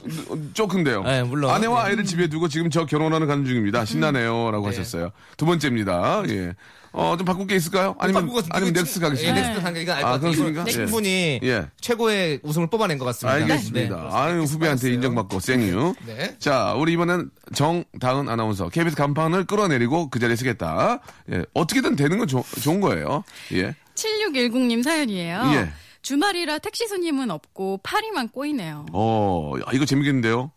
조금데요. 0.54 1.02
네, 1.04 1.22
물론. 1.22 1.50
아내와 1.50 1.82
네. 1.84 1.88
아이를 1.90 2.04
집에 2.04 2.28
두고 2.28 2.48
지금 2.48 2.70
저 2.70 2.86
결혼하는 2.86 3.26
가는 3.26 3.44
중입니다. 3.44 3.84
신나네요라고 3.84 4.70
네. 4.70 4.76
하셨어요. 4.76 5.10
두 5.36 5.46
번째입니다. 5.46 6.22
예. 6.28 6.54
어, 6.92 7.14
좀 7.18 7.26
바꿀 7.26 7.46
게 7.46 7.56
있을까요? 7.56 7.94
아니면 7.98 8.30
아니면 8.52 8.84
친- 8.86 9.02
가겠습니다. 9.02 9.76
예, 9.76 9.82
이거 9.82 9.92
알것 9.92 10.12
아. 10.14 10.18
그렇습니까? 10.18 10.62
이거 10.62 10.70
예. 10.70 10.72
충분히 10.72 11.40
예. 11.42 11.66
최고의 11.82 12.40
웃음을 12.42 12.68
뽑아낸 12.70 12.96
것 12.96 13.04
같습니다. 13.06 13.34
알겠습니다. 13.36 13.96
네. 13.96 14.08
아유, 14.12 14.42
후배한테. 14.44 14.94
인정받고 14.94 15.40
생유. 15.40 15.94
네. 16.06 16.34
자, 16.38 16.72
우리 16.72 16.94
이번엔 16.94 17.28
정다은 17.54 18.30
아나운서. 18.30 18.70
KBS 18.70 18.96
간판을 18.96 19.44
끌어내리고 19.44 20.08
그 20.08 20.18
자리에 20.18 20.36
쓰겠다. 20.36 21.00
예. 21.32 21.44
어떻게든 21.52 21.96
되는 21.96 22.16
건 22.16 22.26
좋- 22.26 22.46
좋은 22.62 22.80
거예요. 22.80 23.22
예. 23.52 23.74
7610님 23.94 24.82
사연이에요. 24.82 25.42
예. 25.54 25.68
주말이라 26.06 26.60
택시 26.60 26.86
손님은 26.86 27.32
없고 27.32 27.80
파리만 27.82 28.28
꼬이네요. 28.28 28.86
어, 28.92 29.54
야, 29.58 29.64
이거 29.72 29.84
재밌겠는데요? 29.84 30.52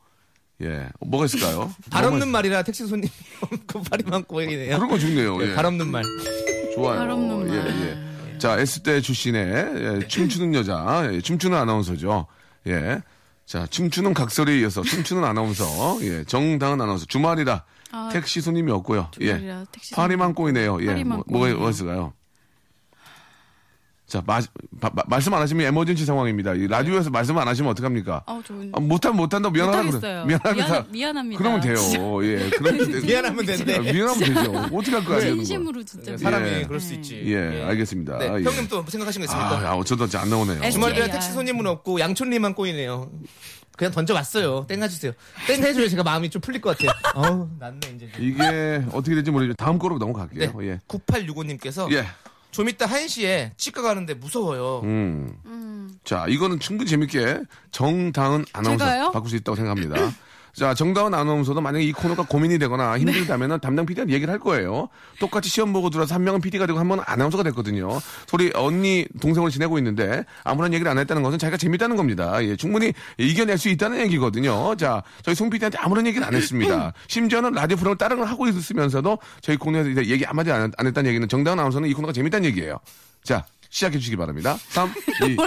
예. 0.62 0.88
뭐가 1.00 1.26
있을까요? 1.26 1.74
발 1.90 2.06
없는 2.06 2.28
말이라 2.28 2.62
택시 2.62 2.86
손님 2.86 3.10
그 3.66 3.82
발이만 3.82 4.26
꼬이네요. 4.26 4.76
그런 4.76 4.88
거 4.88 5.00
좋네요. 5.00 5.42
예. 5.42 5.56
발 5.56 5.66
없는 5.66 5.90
말. 5.90 6.04
좋아요. 6.76 7.00
발 7.00 7.10
없는 7.10 7.48
말. 7.48 7.58
예, 7.58 8.34
예. 8.34 8.38
자, 8.38 8.60
S대 8.60 9.02
출신의 9.02 9.42
예, 10.04 10.08
춤추는 10.08 10.54
여자, 10.54 11.10
예, 11.12 11.20
춤추는 11.20 11.58
아나운서죠. 11.58 12.28
예. 12.68 13.02
자, 13.48 13.66
춤추는 13.66 14.14
각설에 14.14 14.60
이어서 14.60 14.84
춤추는 14.84 15.24
아나운서, 15.24 15.66
예, 16.04 16.26
정다은 16.26 16.80
아나운서. 16.80 17.08
주말이라 17.08 17.64
아, 17.92 18.10
택시 18.14 18.40
손님이 18.42 18.72
없고요. 18.72 19.08
주말이라 19.14 19.62
예. 19.62 19.66
택시 19.72 19.96
파리만 19.96 20.36
꼬이네요. 20.36 20.80
예. 20.84 20.86
파리만 20.86 21.24
뭐, 21.26 21.40
꼬이네요. 21.40 21.56
뭐가 21.56 21.72
있을까요? 21.72 22.14
자, 24.10 24.24
마, 24.26 24.40
바- 24.82 24.90
마- 24.94 25.04
말씀 25.08 25.32
안 25.36 25.42
하시면 25.44 25.68
에머전시 25.68 26.04
상황입니다. 26.04 26.56
이 26.56 26.68
라디오에서 26.68 27.12
말씀 27.12 27.38
안 27.38 27.48
하시면 27.48 27.70
어떡합니까? 27.72 28.24
어, 28.26 28.42
좋은. 28.44 28.72
아, 28.74 28.80
못하면 28.80 29.18
못한다고 29.18 29.54
미안하다. 29.54 30.00
그래. 30.00 30.24
미안하다. 30.26 30.54
미안- 30.56 30.92
미안 30.92 31.18
합니다. 31.18 31.38
그러면 31.38 31.62
돼요. 31.62 31.76
예. 32.26 32.50
그러면 32.50 32.90
돼. 32.92 33.02
미안하면 33.06 33.46
된대. 33.46 33.76
아, 33.78 33.80
미안하면 33.82 34.18
되죠. 34.20 34.52
어떻게 34.76 34.92
할 34.96 35.06
거야. 35.06 35.20
진심으로 35.22 35.84
진짜. 35.84 36.18
사람이 36.18 36.50
예. 36.50 36.64
그럴 36.64 36.80
수 36.80 36.96
있지. 36.96 37.22
예, 37.28 37.64
알겠습니다. 37.68 38.18
네, 38.18 38.26
예. 38.26 38.30
형님 38.44 38.68
또 38.68 38.84
생각하신 38.88 39.22
거 39.22 39.26
있습니까? 39.26 39.60
아, 39.60 39.78
야, 39.78 39.84
저도 39.84 40.08
안 40.18 40.30
나오네요. 40.30 40.58
야. 40.58 41.08
택시 41.12 41.32
손님은 41.32 41.68
없고 41.68 42.00
양촌리만 42.00 42.56
꼬이네요. 42.56 43.12
그냥 43.78 43.94
던져봤어요. 43.94 44.66
땡 44.68 44.82
해주세요. 44.82 45.14
땡 45.48 45.64
해줘야 45.64 45.88
제가 45.88 46.02
마음이 46.04 46.30
좀 46.32 46.42
풀릴 46.42 46.60
것 46.60 46.76
같아요. 46.78 46.92
어우, 47.14 47.48
낫네, 47.60 47.80
이제. 47.96 48.10
이게 48.20 48.84
어떻게 48.92 49.14
될지 49.16 49.30
모르지만 49.32 49.56
다음 49.56 49.78
거로 49.80 49.98
넘어갈게요. 50.00 50.52
네. 50.60 50.68
예. 50.68 50.80
9865님께서 50.88 51.90
예. 51.94 52.06
좀 52.52 52.68
이따 52.70 52.86
1시에 52.88 53.52
치과 53.58 53.82
가는데 53.82 54.14
무서워요. 54.16 54.82
음. 54.84 56.00
자, 56.04 56.26
이거는 56.28 56.60
충분히 56.60 56.90
재밌게 56.90 57.44
정다은 57.72 58.46
아나운서 58.54 58.86
제가요? 58.86 59.12
바꿀 59.12 59.30
수 59.30 59.36
있다고 59.36 59.56
생각합니다. 59.56 59.96
자, 60.54 60.74
정다은 60.74 61.14
아나운서도 61.14 61.62
만약에 61.62 61.84
이 61.84 61.92
코너가 61.92 62.24
고민이 62.24 62.60
되거나 62.60 62.98
힘들다면 62.98 63.60
담당 63.60 63.86
PD한테 63.86 64.14
얘기를 64.14 64.32
할 64.32 64.40
거예요. 64.40 64.90
똑같이 65.20 65.50
시험 65.50 65.74
보고 65.74 65.90
들어서 65.90 66.16
한 66.16 66.24
명은 66.24 66.42
PD가 66.42 66.66
되고 66.66 66.80
한 66.80 66.88
명은 66.88 67.04
아나운서가 67.06 67.44
됐거든요. 67.44 68.00
소리 68.28 68.52
언니, 68.56 69.06
동생을 69.22 69.50
지내고 69.52 69.78
있는데 69.78 70.26
아무런 70.44 70.74
얘기를 70.74 70.90
안 70.92 70.98
했다는 70.98 71.24
것은 71.24 71.40
자기가 71.40 71.58
재밌다는 71.58 71.96
겁니다. 71.96 72.44
예, 72.44 72.56
충분히 72.56 72.94
이겨낼 73.18 73.58
수 73.58 73.70
있다는 73.70 74.00
얘기거든요. 74.02 74.76
자, 74.76 75.04
저희 75.24 75.36
송 75.36 75.50
PD한테 75.50 75.78
아무런 75.78 76.06
얘기를 76.08 76.26
안 76.26 76.34
했습니다. 76.34 76.94
심지어는 77.08 77.54
라디오 77.54 77.78
프로그램을 77.78 77.98
다른 77.98 78.18
걸 78.18 78.28
하고 78.28 78.48
있으면서도 78.48 79.20
저희 79.42 79.58
코너에서 79.58 79.90
이제 79.90 80.06
얘기 80.06 80.24
한마디 80.24 80.52
안, 80.52 80.72
안 80.78 80.88
했다는 80.88 81.10
얘기는 81.10 81.28
정다은 81.28 81.60
아나운서는 81.60 81.90
이 81.90 81.94
코너가 81.94 82.14
재밌다는 82.14 82.48
얘기예요. 82.50 82.80
자, 83.24 83.46
시작해 83.70 83.98
주시기 84.00 84.16
바랍니다. 84.18 84.58
3, 84.70 84.90
2, 85.28 85.30
1. 85.32 85.38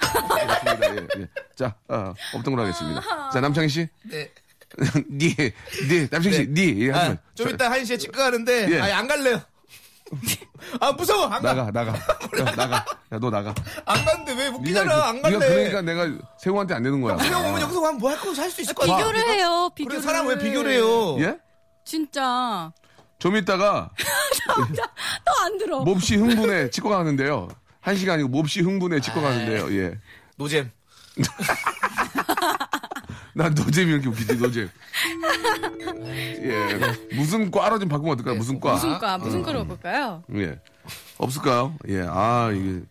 그렇습니다. 0.00 0.96
예, 0.96 1.20
예. 1.20 1.28
자, 1.54 1.74
어, 1.88 2.12
없던 2.34 2.54
걸로 2.54 2.66
하겠습니다. 2.66 3.30
자, 3.30 3.40
남창희 3.40 3.68
씨. 3.68 3.88
네. 4.02 4.30
니, 5.10 5.34
니, 5.88 6.08
남창희 6.10 6.36
씨, 6.36 6.46
니. 6.48 6.86
예, 6.86 6.92
아. 6.92 7.16
좀 7.34 7.48
이따 7.50 7.68
1시에 7.70 7.98
치과 7.98 8.24
가는데, 8.24 8.70
예. 8.70 8.80
아니, 8.80 8.92
안 8.92 9.06
갈래요. 9.08 9.40
아, 10.80 10.92
무서워. 10.92 11.26
안 11.26 11.42
가. 11.42 11.54
나가, 11.54 11.70
나가. 11.72 11.92
야, 11.96 12.54
나가. 12.56 12.76
야, 13.12 13.18
너 13.20 13.30
나가. 13.30 13.54
안 13.86 14.04
가는데 14.04 14.32
왜 14.34 14.48
웃기잖아. 14.48 15.08
안 15.08 15.16
네가 15.22 15.38
갈래. 15.38 15.70
그러니까 15.70 15.82
내가 15.82 16.18
세호한테 16.40 16.74
안 16.74 16.82
되는 16.82 17.00
거야. 17.00 17.16
그냥 17.16 17.46
오면 17.48 17.60
여기서 17.62 17.80
하면 17.80 17.98
뭐할거할수 17.98 18.60
있을 18.62 18.74
것 18.74 18.86
같아. 18.86 18.96
비교를 18.98 19.20
해요. 19.30 19.70
비교를. 19.74 19.96
그래, 19.98 20.06
사람 20.06 20.26
왜 20.26 20.38
비교를 20.38 20.72
해요? 20.72 21.16
예? 21.20 21.38
진짜. 21.84 22.72
좀 23.18 23.36
있다가 23.36 23.90
또 25.24 25.32
안 25.44 25.58
들어. 25.58 25.80
몹시 25.80 26.16
흥분해 26.16 26.70
치과 26.70 26.90
가는데요. 26.98 27.48
한 27.80 27.96
시간이고 27.96 28.28
몹시 28.28 28.60
흥분해 28.62 29.00
치과 29.00 29.20
가는데요. 29.20 29.72
예. 29.76 29.98
노잼. 30.36 30.70
난 33.40 33.54
노잼이 33.54 33.90
이렇게 33.90 34.06
웃기지, 34.08 34.36
노잼. 34.36 34.68
예. 36.44 37.16
무슨 37.16 37.50
과로 37.50 37.78
좀 37.78 37.88
바꾸면 37.88 38.12
어떨까요? 38.12 38.34
무슨 38.34 38.60
과? 38.60 38.74
무슨 38.74 38.98
과, 38.98 39.16
무슨 39.16 39.42
과로 39.42 39.64
볼까요? 39.64 40.22
예. 40.34 40.58
없을까요? 41.16 41.74
예. 41.88 42.04
아, 42.06 42.50
이게. 42.52 42.82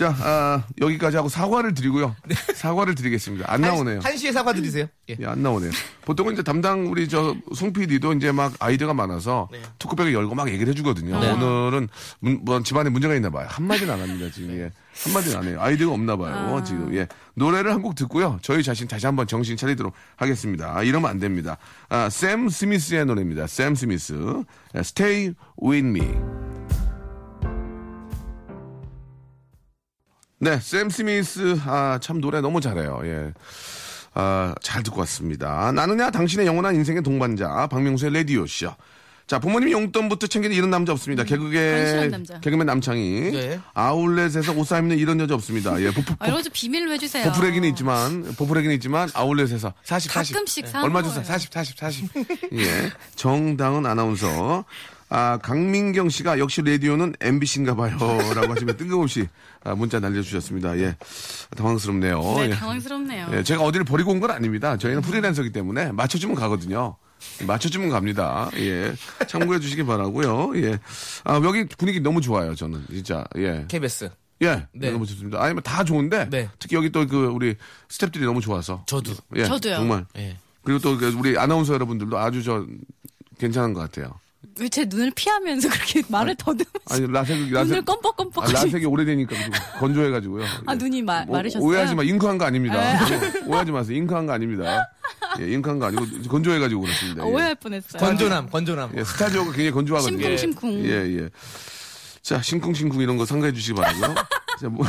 자, 0.00 0.16
아, 0.18 0.64
여기까지 0.80 1.18
하고 1.18 1.28
사과를 1.28 1.74
드리고요. 1.74 2.16
사과를 2.54 2.94
드리겠습니다. 2.94 3.44
안 3.52 3.60
나오네요. 3.60 4.00
한 4.02 4.16
시에 4.16 4.32
사과 4.32 4.54
드리세요. 4.54 4.86
예. 5.10 5.16
예, 5.20 5.26
안 5.26 5.42
나오네요. 5.42 5.70
보통은 6.06 6.32
이제 6.32 6.42
담당 6.42 6.86
우리 6.90 7.06
저송 7.06 7.74
PD도 7.74 8.14
이제 8.14 8.32
막 8.32 8.54
아이디어가 8.60 8.94
많아서 8.94 9.50
네. 9.52 9.60
토크백을 9.78 10.14
열고 10.14 10.34
막 10.34 10.48
얘기를 10.48 10.68
해주거든요. 10.72 11.14
오늘은 11.16 11.88
문, 12.20 12.40
뭐 12.46 12.62
집안에 12.62 12.88
문제가 12.88 13.14
있나 13.14 13.28
봐요. 13.28 13.46
한마디는 13.50 13.92
안 13.92 14.00
합니다, 14.00 14.30
지금. 14.34 14.56
예. 14.56 14.72
한마디는 15.04 15.36
안 15.36 15.44
해요. 15.44 15.58
아이디어가 15.60 15.92
없나 15.92 16.16
봐요, 16.16 16.64
지금. 16.64 16.94
예. 16.94 17.06
노래를 17.34 17.70
한 17.74 17.82
곡 17.82 17.94
듣고요. 17.94 18.38
저희 18.40 18.62
자신 18.62 18.88
다시 18.88 19.04
한번 19.04 19.26
정신 19.26 19.58
차리도록 19.58 19.92
하겠습니다. 20.16 20.78
아, 20.78 20.82
이러면 20.82 21.10
안 21.10 21.18
됩니다. 21.18 21.58
아, 21.90 22.08
샘 22.08 22.48
스미스의 22.48 23.04
노래입니다. 23.04 23.46
샘 23.48 23.74
스미스. 23.74 24.14
예, 24.74 24.78
Stay 24.78 25.34
with 25.62 25.86
me. 25.86 26.49
네, 30.42 30.58
샘 30.58 30.88
스미스, 30.88 31.60
아, 31.66 31.98
참 32.00 32.18
노래 32.22 32.40
너무 32.40 32.62
잘해요. 32.62 33.02
예. 33.04 33.32
아, 34.14 34.54
잘 34.62 34.82
듣고 34.82 35.00
왔습니다. 35.00 35.70
나느냐, 35.72 36.10
당신의 36.10 36.46
영원한 36.46 36.74
인생의 36.76 37.02
동반자, 37.02 37.66
박명수의 37.70 38.12
레디오쇼. 38.12 38.74
자, 39.26 39.38
부모님이 39.38 39.72
용돈부터 39.72 40.28
챙기는 40.28 40.56
이런 40.56 40.70
남자 40.70 40.92
없습니다. 40.92 41.24
개그계, 41.24 41.70
간신한 41.70 42.08
남자. 42.10 42.40
개그맨 42.40 42.66
남창희. 42.66 43.30
네. 43.32 43.60
아울렛에서 43.74 44.52
옷 44.54 44.64
사입는 44.64 44.98
이런 44.98 45.20
여자 45.20 45.34
없습니다. 45.34 45.78
예, 45.82 45.90
보프, 45.90 46.14
아, 46.18 46.26
이런 46.26 46.38
거좀 46.38 46.52
비밀로 46.54 46.90
해주세요. 46.92 47.30
보풀에기는 47.30 47.68
있지만, 47.68 48.34
보풀에기는 48.36 48.74
있지만, 48.76 49.10
아울렛에서 49.12 49.74
40, 49.84 50.10
40. 50.10 50.34
가끔씩 50.34 50.68
사는 50.68 50.84
얼마. 50.86 51.02
주세요? 51.02 51.22
40, 51.22 51.52
40, 51.52 51.78
40. 51.78 52.08
예. 52.54 52.90
정다은 53.14 53.84
아나운서. 53.84 54.64
아, 55.12 55.38
강민경 55.38 56.08
씨가 56.08 56.38
역시 56.38 56.62
라디오는 56.62 57.14
MBC인가 57.20 57.74
봐요. 57.74 57.96
라고 58.34 58.52
하시면 58.52 58.76
뜬금없이 58.76 59.26
아, 59.64 59.74
문자 59.74 59.98
날려주셨습니다. 59.98 60.78
예. 60.78 60.96
당황스럽네요. 61.56 62.20
네, 62.36 62.44
예. 62.44 62.50
당황스럽네요. 62.50 63.28
예, 63.32 63.42
제가 63.42 63.62
어디를 63.64 63.84
버리고 63.84 64.12
온 64.12 64.20
건 64.20 64.30
아닙니다. 64.30 64.76
저희는 64.76 65.00
프리랜서기 65.02 65.50
때문에 65.50 65.90
맞춰주면 65.92 66.36
가거든요. 66.36 66.96
맞춰주면 67.46 67.90
갑니다. 67.90 68.50
예. 68.56 68.94
참고해 69.26 69.58
주시기 69.60 69.84
바라고요 69.84 70.52
예. 70.62 70.78
아, 71.24 71.40
여기 71.42 71.64
분위기 71.76 72.00
너무 72.00 72.20
좋아요, 72.20 72.54
저는. 72.54 72.84
진짜. 72.90 73.24
예. 73.36 73.64
KBS. 73.66 74.10
예. 74.42 74.66
네. 74.72 74.90
너무 74.92 75.06
좋습니다. 75.06 75.42
아니면 75.42 75.62
다 75.62 75.82
좋은데. 75.84 76.28
네. 76.30 76.48
특히 76.58 76.76
여기 76.76 76.90
또 76.90 77.04
그 77.06 77.26
우리 77.26 77.56
스탭들이 77.88 78.24
너무 78.24 78.40
좋아서. 78.40 78.84
저도. 78.86 79.12
예. 79.36 79.44
저도요. 79.44 79.76
정말. 79.76 80.06
예. 80.16 80.36
그리고 80.62 80.78
또그 80.80 81.14
우리 81.18 81.36
아나운서 81.36 81.74
여러분들도 81.74 82.16
아주 82.18 82.42
저 82.42 82.64
괜찮은 83.38 83.72
것 83.74 83.80
같아요. 83.80 84.12
왜 84.60 84.68
제 84.68 84.84
눈을 84.84 85.10
피하면서 85.14 85.68
그렇게 85.70 86.02
말을 86.08 86.34
더듬으시 86.36 86.68
아니 86.90 87.10
라섹이 87.12 87.40
눈을 87.46 87.52
라섹 87.54 87.84
껌뻑껌뻑 87.84 88.44
아, 88.44 88.52
라섹이 88.52 88.84
오래되니까 88.84 89.34
건조해가지고요. 89.78 90.44
아, 90.66 90.74
눈이 90.74 91.02
마- 91.02 91.24
뭐, 91.24 91.36
마르셨어요? 91.36 91.66
오해하지 91.66 91.94
마. 91.94 92.02
잉크한 92.02 92.38
거 92.38 92.44
아닙니다. 92.44 92.76
어, 92.76 92.98
오해하지 93.46 93.72
마세요. 93.72 93.96
잉크한 93.96 94.26
거 94.26 94.32
아닙니다. 94.32 94.86
예, 95.40 95.50
잉크한 95.52 95.78
거 95.78 95.86
아니고 95.86 96.04
건조해가지고 96.28 96.80
그렇습니다. 96.82 97.22
아, 97.22 97.26
예. 97.26 97.30
오해할 97.30 97.54
뻔했어요. 97.56 98.00
건조남, 98.00 98.50
건조남. 98.50 98.92
예, 98.96 99.04
스타디오가 99.04 99.46
굉장히 99.52 99.70
건조하거든요. 99.72 100.20
심쿵심쿵. 100.36 100.84
예, 100.84 100.90
예. 101.22 101.28
자, 102.22 102.42
심쿵심쿵 102.42 103.00
이런 103.00 103.16
거 103.16 103.24
상가해 103.24 103.52
주시기 103.52 103.74
바라고요. 103.80 104.14
자, 104.60 104.68
뭐, 104.68 104.84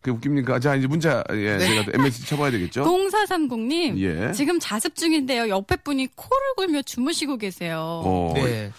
그게 0.00 0.12
웃깁니까? 0.12 0.60
자, 0.60 0.74
이제 0.74 0.86
문자, 0.86 1.22
예, 1.32 1.58
제가 1.58 1.84
또 1.84 1.92
MSG 1.94 2.26
쳐봐야 2.26 2.50
되겠죠? 2.52 2.84
0430님, 2.84 3.98
예. 3.98 4.32
지금 4.32 4.58
자습 4.58 4.94
중인데요. 4.94 5.48
옆에 5.50 5.76
분이 5.76 6.08
코를 6.14 6.54
골며 6.56 6.80
주무시고 6.82 7.36
계세요. 7.36 8.00
어, 8.04 8.32
네. 8.34 8.72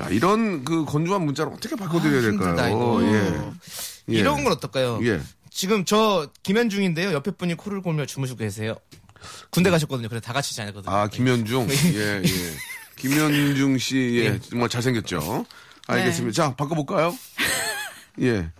야, 0.00 0.08
이런 0.10 0.64
그 0.64 0.84
건조한 0.84 1.24
문자를 1.24 1.52
어떻게 1.52 1.74
바꿔드려야 1.74 2.18
아, 2.18 2.30
힘들다, 2.30 2.54
될까요? 2.54 2.74
이거. 2.76 3.02
예. 3.02 4.14
예. 4.14 4.18
이런 4.20 4.44
건 4.44 4.52
어떨까요? 4.52 5.00
예. 5.02 5.20
지금 5.50 5.84
저 5.84 6.30
김현중인데요. 6.44 7.12
옆에 7.12 7.32
분이 7.32 7.54
코를 7.56 7.82
골며 7.82 8.06
주무시고 8.06 8.38
계세요. 8.38 8.76
군대 9.50 9.70
가셨거든요. 9.70 10.08
그래서 10.08 10.24
다 10.24 10.32
같이 10.32 10.54
자거든요. 10.54 10.94
아, 10.94 11.08
김현중. 11.08 11.66
예, 11.94 12.22
예. 12.22 12.54
김현중 12.96 13.78
씨, 13.78 14.20
예, 14.22 14.38
정말 14.38 14.68
잘생겼죠. 14.68 15.44
알겠습니다. 15.88 16.34
자, 16.34 16.54
바꿔볼까요? 16.54 17.12
예. 18.22 18.50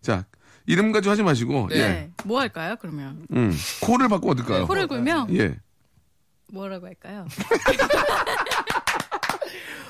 자, 0.00 0.24
이름 0.66 0.92
가지고 0.92 1.12
하지 1.12 1.22
마시고, 1.22 1.68
예. 1.72 1.78
네. 1.78 2.10
뭐 2.24 2.40
할까요, 2.40 2.76
그러면? 2.80 3.26
음, 3.32 3.52
코를 3.82 4.08
바꾸면 4.08 4.34
어떨까요? 4.38 4.66
코를 4.66 4.86
골며 4.86 5.26
예. 5.32 5.56
뭐라고 6.52 6.86
할까요? 6.86 7.26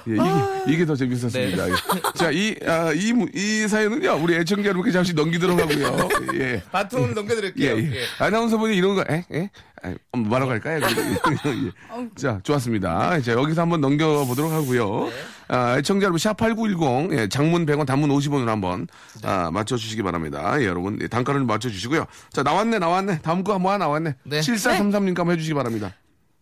예, 0.09 0.15
이게, 0.15 0.73
이게 0.73 0.87
더 0.87 0.97
재밌었습니다. 0.97 1.69
예. 1.69 1.73
자, 2.15 2.31
이, 2.31 2.57
아, 2.67 2.91
이, 2.95 3.13
무- 3.13 3.29
이 3.35 3.69
사연은요, 3.69 4.15
우리 4.23 4.35
애청자 4.35 4.65
여러분께 4.71 4.91
잠시 4.93 5.13
넘기도록 5.13 5.61
하고요. 5.61 6.09
예. 6.35 6.63
바톤을 6.73 7.11
예, 7.11 7.15
넘겨드릴게요. 7.15 7.77
예. 7.77 7.83
예. 7.97 8.05
아나운서분이 8.19 8.75
이런 8.77 8.95
거, 8.95 9.05
에? 9.11 9.27
에? 9.31 9.51
아, 9.83 9.95
음, 10.15 10.29
말하고 10.31 10.49
갈까요? 10.49 10.81
예. 10.87 12.09
자, 12.17 12.41
좋았습니다. 12.43 13.21
자, 13.21 13.33
여기서 13.33 13.61
한번 13.61 13.83
넘겨보도록 13.83 14.51
하고요. 14.53 15.11
아, 15.53 15.77
애청자 15.79 16.05
여러분, 16.05 16.19
샵8910, 16.19 17.19
예, 17.19 17.29
장문 17.29 17.67
100원, 17.67 17.85
단문 17.85 18.09
50원으로 18.11 18.47
한번, 18.47 18.87
아, 19.25 19.51
맞춰주시기 19.51 20.01
바랍니다. 20.03 20.61
예, 20.61 20.67
여러분, 20.67 20.97
예, 21.03 21.09
단가를 21.09 21.41
좀 21.41 21.49
맞춰주시고요. 21.49 22.07
자, 22.33 22.43
나왔네, 22.45 22.79
나왔네. 22.79 23.21
다음 23.23 23.43
거 23.43 23.59
뭐 23.59 23.73
하나 23.73 23.87
나왔네. 23.87 24.15
네. 24.25 24.41
7433님께 24.41 25.17
한번 25.19 25.33
해주시기 25.33 25.55
바랍니다. 25.55 25.93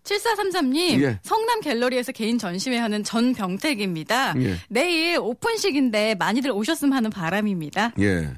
7433님, 0.05 1.03
예. 1.03 1.19
성남 1.23 1.61
갤러리에서 1.61 2.13
개인 2.13 2.39
전시회 2.39 2.77
하는 2.79 3.03
전병택입니다. 3.03 4.35
예. 4.43 4.57
내일 4.69 5.19
오픈식인데 5.19 6.15
많이들 6.17 6.51
오셨으면 6.51 6.93
하는 6.95 7.11
바람입니다. 7.11 7.93
예. 8.01 8.35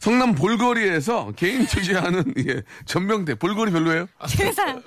성남 0.00 0.34
볼거리에서 0.34 1.32
개인 1.36 1.64
취재하는, 1.68 2.24
예, 2.46 2.62
전병대. 2.86 3.34
볼거리 3.36 3.70
별로예요? 3.72 4.06
세상 4.28 4.82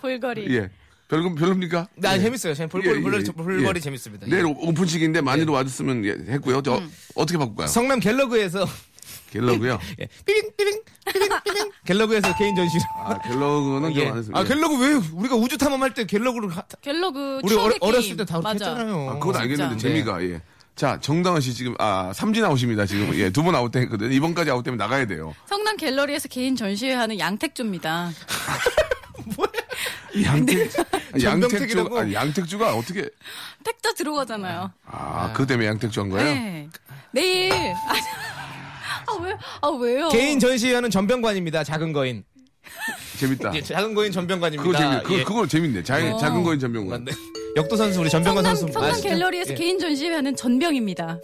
볼거리. 0.00 0.46
예. 0.56 0.70
별로, 1.08 1.34
별로입니까? 1.34 1.88
나 1.96 2.16
예. 2.16 2.20
재밌어요. 2.20 2.54
저 2.54 2.66
볼거리, 2.66 2.98
예, 2.98 3.00
볼거리, 3.00 3.24
예, 3.26 3.32
볼거리 3.32 3.76
예. 3.78 3.80
재밌습니다. 3.80 4.26
내일 4.28 4.40
예. 4.40 4.44
오- 4.44 4.68
오픈식인데 4.68 5.20
와줬으면 5.52 6.04
예, 6.04 6.10
했고요. 6.34 6.60
저, 6.62 6.82
어떻게 7.14 7.38
바꿀까요? 7.38 7.66
성남 7.66 7.98
갤러그에서 8.00 8.66
갤러고요. 9.30 9.78
예. 10.00 10.08
삐빙 10.26 10.50
삐빙 10.56 10.82
삐빙 11.06 11.28
삐빙 11.44 11.70
갤러그에서 11.86 12.36
개인 12.36 12.54
전시. 12.54 12.76
아, 13.04 13.18
갤러그는 13.22 13.94
좀 13.94 14.02
예. 14.02 14.08
안 14.08 14.16
했습니다. 14.18 14.38
아 14.38 14.44
갤러그 14.44 14.78
왜 14.80 14.94
우리가 15.14 15.34
우주 15.36 15.56
탐험할 15.56 15.94
때 15.94 16.04
갤러그를 16.04 16.50
하- 16.54 16.62
갤러그 16.82 17.40
우리 17.42 17.48
추억의 17.54 17.78
어렸, 17.80 18.00
게임. 18.00 18.12
을때 18.12 18.24
다. 18.26 18.40
했잖아요. 18.46 19.10
아, 19.10 19.18
그건 19.18 19.36
알겠는데 19.36 19.76
진짜. 19.76 19.88
재미가 19.88 20.22
예. 20.24 20.42
자 20.76 20.98
정당원 21.00 21.40
씨 21.40 21.54
지금 21.54 21.74
아 21.78 22.12
삼진 22.14 22.44
아웃입니다 22.44 22.86
지금 22.86 23.12
예 23.16 23.30
두 23.30 23.42
번 23.42 23.52
아웃됐거든요 23.56 24.12
이번까지 24.12 24.48
아웃되면 24.52 24.78
나가야 24.78 25.06
돼요 25.08 25.34
성남 25.46 25.76
갤러리에서 25.76 26.28
개인 26.28 26.54
전시회 26.54 26.92
하는 26.94 27.18
양택조입니다. 27.18 28.10
양택 30.24 30.70
양택주? 31.22 31.88
아니, 31.96 32.14
양택주가 32.14 32.74
어떻게 32.74 33.08
택도 33.64 33.94
들어가잖아요. 33.94 34.72
아 34.86 35.32
그것 35.32 35.46
때문에 35.46 35.68
양택주 35.68 36.00
한 36.00 36.08
거예요? 36.10 36.24
네. 36.34 36.68
내일 37.12 37.52
아, 37.52 39.12
아, 39.12 39.14
왜? 39.22 39.36
아 39.62 39.68
왜요? 39.68 40.08
개인 40.08 40.38
전시회하는 40.38 40.90
전병관입니다. 40.90 41.64
작은 41.64 41.92
거인. 41.92 42.24
재밌다. 43.18 43.54
예, 43.54 43.62
작은 43.62 43.94
거인 43.94 44.12
전병관입니다. 44.12 44.62
그거 44.62 44.78
재밌 44.78 45.02
그거 45.02 45.18
예. 45.18 45.24
그거 45.24 45.46
재밌네. 45.46 45.82
자, 45.82 45.96
어. 46.14 46.18
작은 46.18 46.42
거인 46.42 46.58
전병관. 46.60 47.04
맞네. 47.04 47.16
역도 47.56 47.76
선수 47.76 48.00
우리 48.00 48.10
전병관 48.10 48.44
성남, 48.44 48.56
선수 48.56 48.72
성남 48.72 48.90
아시죠? 48.92 49.08
갤러리에서 49.08 49.52
예. 49.52 49.54
개인 49.54 49.78
전시회 49.78 50.14
하는 50.14 50.36
전병입니다. 50.36 51.18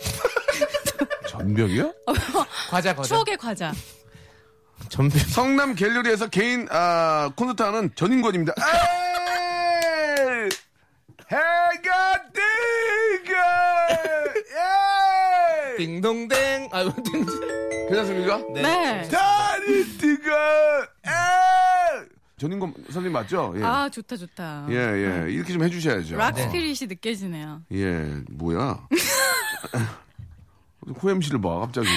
전병이요? 1.28 1.92
과자 2.70 2.94
과자. 2.94 3.08
추억의 3.08 3.36
과자. 3.36 3.72
전병. 4.94 5.18
성남 5.18 5.74
갤러리에서 5.74 6.28
개인 6.28 6.68
아 6.70 7.28
콘서트 7.34 7.60
하는 7.64 7.90
전인권입니다. 7.96 8.54
에이! 8.56 10.48
해가 11.32 12.22
뜨고 12.32 13.32
예! 15.72 15.76
띵동댕. 15.78 16.68
아유 16.70 16.92
띵. 17.04 17.26
괜찮습니까? 17.88 18.38
네. 18.54 19.08
달이 19.08 19.84
뜨고 19.98 20.30
에! 20.30 21.10
전인권 22.38 22.72
선생님 22.84 23.10
맞죠? 23.12 23.52
예. 23.56 23.64
아 23.64 23.88
좋다 23.88 24.16
좋다. 24.16 24.66
예, 24.70 24.76
예. 24.76 25.26
이렇게 25.32 25.52
좀 25.52 25.64
해주셔야죠. 25.64 26.16
락 26.16 26.38
스피릿이 26.38 26.86
느껴지네요. 26.86 27.62
예, 27.72 28.22
뭐야. 28.30 28.86
호엠씨를 31.02 31.40
봐, 31.40 31.58
갑자기. 31.60 31.88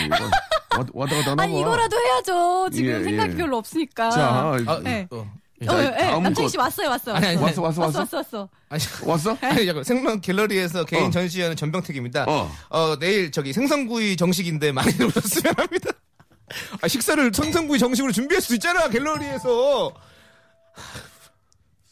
와, 0.80 0.86
왔다 0.94 1.16
갔다 1.18 1.32
하나 1.32 1.44
아니 1.44 1.54
봐. 1.54 1.60
이거라도 1.60 1.98
해야죠. 1.98 2.70
지금 2.74 2.92
예, 2.92 3.04
생각이 3.04 3.34
예. 3.34 3.36
별로 3.38 3.58
없으니까. 3.58 4.10
자, 4.12 4.28
아, 4.66 4.80
네. 4.84 5.08
어. 5.12 5.18
어, 5.18 5.74
예, 5.80 5.86
예. 6.00 6.06
다음 6.06 6.22
남창희 6.24 6.46
거- 6.46 6.52
씨 6.52 6.58
왔어요, 6.58 6.90
왔어요. 6.90 7.16
아니, 7.16 7.26
아니, 7.28 7.38
왔어, 7.38 7.62
왔어, 7.64 7.82
왔어? 7.82 8.00
왔어, 8.00 8.18
왔어. 8.18 8.50
아니, 8.70 8.84
왔어? 9.06 9.38
아니, 9.42 9.66
잠깐. 9.66 9.84
생명 9.84 10.22
갤러리에서 10.22 10.86
개인 10.86 11.06
어. 11.08 11.10
전시회하는 11.10 11.56
전병택입니다. 11.56 12.26
어. 12.28 12.52
어. 12.70 12.96
내일 13.00 13.32
저기 13.32 13.54
생선구이 13.54 14.18
정식인데 14.18 14.72
많이 14.72 14.92
오셨으면 15.04 15.56
합니다. 15.58 15.90
아, 16.82 16.88
식사를 16.88 17.32
생선구이 17.34 17.80
정식으로 17.80 18.12
준비할 18.14 18.42
수 18.42 18.54
있잖아, 18.54 18.88
갤러리에서. 18.90 19.94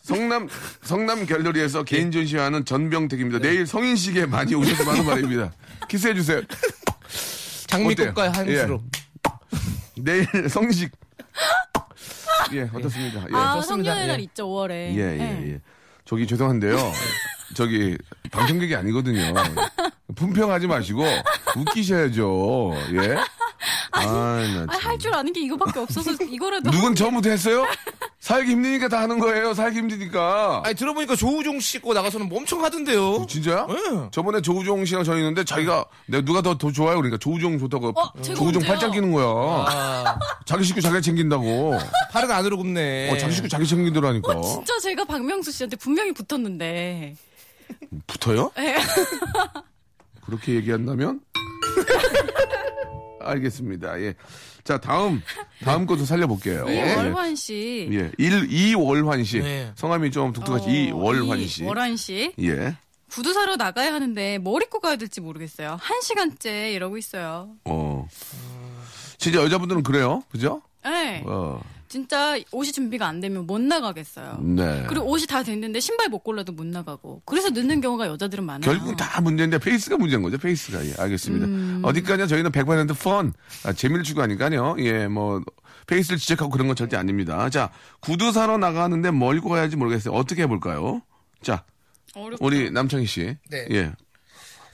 성남 0.04 0.48
성남 0.84 1.26
갤러리에서 1.26 1.82
개인 1.84 2.12
전시하는 2.12 2.64
전병택입니다. 2.66 3.40
내일 3.40 3.66
성인식에 3.66 4.28
많이 4.28 4.54
오셨으면 4.54 4.88
하는 4.94 5.06
바람입니다. 5.06 5.52
키스해 5.90 6.14
주세요. 6.14 6.42
장미꽃과 7.78 8.28
어때요? 8.30 8.58
향수로. 8.60 8.82
내일 9.98 10.50
성식. 10.50 10.92
예, 12.54 12.70
어떻습니까? 12.74 13.22
예. 13.22 13.36
아. 13.36 13.62
성년의 13.62 14.08
날 14.08 14.20
예. 14.20 14.24
있죠, 14.24 14.48
5월에. 14.48 14.72
예, 14.72 15.18
예, 15.20 15.52
예. 15.54 15.62
저기 16.06 16.28
죄송한데요. 16.28 16.78
저기 17.54 17.98
방청객이 18.32 18.76
아니거든요. 18.76 19.34
품평하지 20.16 20.68
마시고 20.68 21.04
웃기셔야죠. 21.58 22.74
예. 22.94 23.18
아, 23.92 24.02
나 24.06 24.66
아, 24.68 24.78
참. 24.78 24.92
할줄 24.92 25.14
아는 25.14 25.32
게 25.34 25.42
이거밖에 25.42 25.80
없어서 25.80 26.12
이거라도. 26.30 26.70
누군 26.70 26.96
처음부터 26.96 27.30
했어요? 27.30 27.66
살기 28.20 28.52
힘드니까 28.52 28.88
다 28.90 29.00
하는 29.02 29.20
거예요. 29.20 29.54
살기 29.54 29.78
힘드니까. 29.78 30.62
아니 30.66 30.76
들어보니까 30.76 31.16
조우종 31.16 31.60
씨 31.60 31.80
거 31.80 31.94
나가서는 31.94 32.28
뭐 32.28 32.40
엄청 32.40 32.64
하던데요. 32.64 33.26
진짜야? 33.28 33.68
예. 33.70 34.10
저번에 34.12 34.42
조우종 34.42 34.84
씨랑 34.86 35.04
저 35.04 35.16
있는데 35.18 35.44
자기가 35.44 35.86
내가 36.08 36.26
누가 36.26 36.42
더, 36.42 36.58
더 36.58 36.72
좋아요? 36.72 36.96
그러니까 36.98 37.18
조우종 37.18 37.58
좋다고 37.58 37.94
어, 37.96 38.22
조우종? 38.22 38.62
팔짱 38.64 38.92
끼는 38.92 39.12
거야. 39.12 39.26
아, 39.26 40.20
자기 40.46 40.64
식구 40.64 40.82
자기가 40.82 41.02
챙긴다고. 41.02 41.78
팔은 42.12 42.30
안으로 42.32 42.58
굽네. 42.58 43.12
어, 43.12 43.18
자기 43.18 43.34
식구 43.34 43.48
자기 43.50 43.66
챙기더라니까. 43.66 44.32
어, 44.32 44.42
진짜 44.42 44.78
제가 44.80 45.06
박명수 45.06 45.52
씨한테 45.52 45.78
분명히 45.78 46.12
붙었는데. 46.12 47.16
붙어요? 48.08 48.52
예. 48.60 48.76
그렇게 50.26 50.56
얘기한다면? 50.56 51.22
알겠습니다. 53.22 54.00
예. 54.02 54.14
자, 54.64 54.80
다음, 54.80 55.22
다음 55.64 55.86
것도 55.86 56.06
살려볼게요. 56.06 56.66
예. 56.70 56.94
이월환 56.94 57.36
씨. 57.36 57.88
예. 57.92 58.12
일, 58.18 58.52
이월환 58.52 59.24
씨. 59.24 59.40
네. 59.40 59.72
성함이 59.76 60.12
좀 60.12 60.34
독특하지. 60.34 60.92
어, 60.94 61.14
이월환 61.14 61.48
씨. 61.48 61.64
이월환 61.64 61.98
씨. 61.98 62.34
예. 62.40 62.76
구두 63.12 63.34
사러 63.34 63.56
나가야 63.56 63.94
하는데 63.94 64.40
뭐 64.40 64.60
입고 64.60 64.80
가야 64.80 64.96
될지 64.96 65.22
모르겠어요. 65.22 65.78
한 65.80 66.02
시간째 66.02 66.74
이러고 66.74 66.98
있어요. 66.98 67.50
어. 67.66 68.08
진짜 69.18 69.42
여자분들은 69.42 69.84
그래요. 69.84 70.24
그죠? 70.32 70.62
네. 70.84 71.24
어. 71.26 71.62
진짜 71.88 72.38
옷이 72.52 72.72
준비가 72.72 73.08
안 73.08 73.20
되면 73.20 73.46
못 73.46 73.62
나가겠어요. 73.62 74.40
네. 74.42 74.86
그리고 74.88 75.06
옷이 75.10 75.26
다 75.28 75.44
됐는데 75.44 75.80
신발 75.80 76.10
못 76.10 76.20
골라도 76.20 76.52
못 76.52 76.66
나가고. 76.66 77.22
그래서 77.26 77.50
늦는 77.50 77.82
경우가 77.82 78.08
여자들은 78.08 78.44
많아요. 78.44 78.62
결국은 78.62 78.96
다 78.96 79.22
문제인데 79.22 79.60
face가 79.60 79.98
문제인 79.98 80.22
거죠. 80.22 80.38
face가. 80.38 80.86
예, 80.86 80.94
알겠습니다. 80.98 81.46
음. 81.46 81.82
어디까지나 81.84 82.28
저희는 82.28 82.52
100% 82.52 82.98
fun, 83.00 83.34
아, 83.66 83.74
재미를 83.74 84.04
추구하니까요. 84.04 84.76
예, 84.80 85.08
뭐 85.08 85.42
face를 85.88 86.18
지적하고 86.18 86.50
그런 86.52 86.68
건 86.68 86.76
절대 86.76 86.98
아닙니다. 86.98 87.50
자, 87.50 87.70
구두 88.00 88.32
사러 88.32 88.58
나가는데 88.58 89.12
뭘 89.12 89.38
입고 89.38 89.50
가야지 89.50 89.76
모르겠어요. 89.76 90.14
어떻게 90.14 90.44
해볼까요? 90.44 91.02
자, 91.42 91.64
어렵다. 92.16 92.38
우리 92.44 92.72
남창희 92.72 93.06
씨. 93.06 93.38
네. 93.50 93.68
예. 93.72 93.92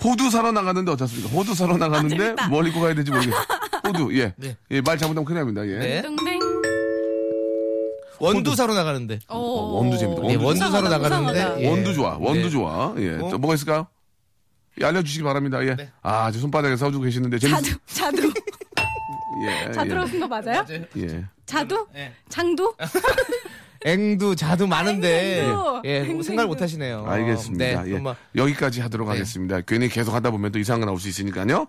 호두 0.04 0.32
사러 0.32 0.52
나가는데 0.52 0.92
어떻습니까? 0.92 1.30
호두 1.30 1.54
사러 1.54 1.78
나가는데 1.78 2.18
재밌다. 2.18 2.48
뭘 2.48 2.68
입고 2.68 2.80
가야 2.82 2.96
될지 2.96 3.12
모르겠어요. 3.12 3.40
호두, 3.86 4.18
예. 4.18 4.34
네. 4.38 4.58
예, 4.72 4.82
말 4.82 4.98
잘못하면 4.98 5.26
큰일 5.26 5.40
납니다. 5.40 5.68
예. 5.68 5.78
네. 5.78 6.02
땡땡. 8.22 8.36
원두 8.36 8.56
사러 8.56 8.74
나가는데. 8.74 9.20
어, 9.28 9.38
원두 9.40 9.98
재밌다. 9.98 10.22
예, 10.24 10.36
원두 10.36 10.46
원두 10.46 10.60
사러 10.60 10.70
이상하다, 10.88 10.98
나가는데. 10.98 11.40
이상하다. 11.40 11.62
예. 11.62 11.70
원두 11.70 11.94
좋아. 11.94 12.18
원두 12.20 12.44
네. 12.44 12.50
좋아. 12.50 12.94
예. 12.98 13.10
어? 13.16 13.30
또 13.30 13.38
뭐가 13.38 13.56
있을까요? 13.56 13.88
예, 14.80 14.86
알려주시기 14.86 15.24
바랍니다. 15.24 15.64
예. 15.66 15.76
네. 15.76 15.90
아, 16.02 16.32
저 16.32 16.40
손바닥에 16.40 16.76
써주고 16.78 17.04
계시는데 17.04 17.40
재밌 17.40 17.54
자두, 17.56 17.78
자두. 17.86 18.34
예. 19.68 19.72
자두라는 19.72 20.20
거 20.20 20.28
맞아요? 20.28 20.66
예. 20.98 21.26
자두? 21.46 21.88
예. 21.96 22.14
장두? 22.30 22.76
앵두, 23.84 24.36
자두 24.36 24.68
많은데. 24.68 25.42
앵두. 25.44 25.82
예, 25.86 26.02
앵두. 26.02 26.24
생각을 26.24 26.48
못 26.48 26.62
하시네요. 26.62 27.04
알겠습니다. 27.08 27.84
네, 27.84 27.90
예. 27.90 27.94
정말. 27.96 28.16
여기까지 28.36 28.80
하도록 28.82 29.08
네. 29.08 29.14
하겠습니다. 29.14 29.62
괜히 29.62 29.90
계속 29.90 30.14
하다 30.14 30.30
보면 30.32 30.52
또 30.52 30.60
이상한 30.60 30.82
거 30.82 30.86
나올 30.86 31.00
수 31.00 31.10
있으니까요. 31.10 31.66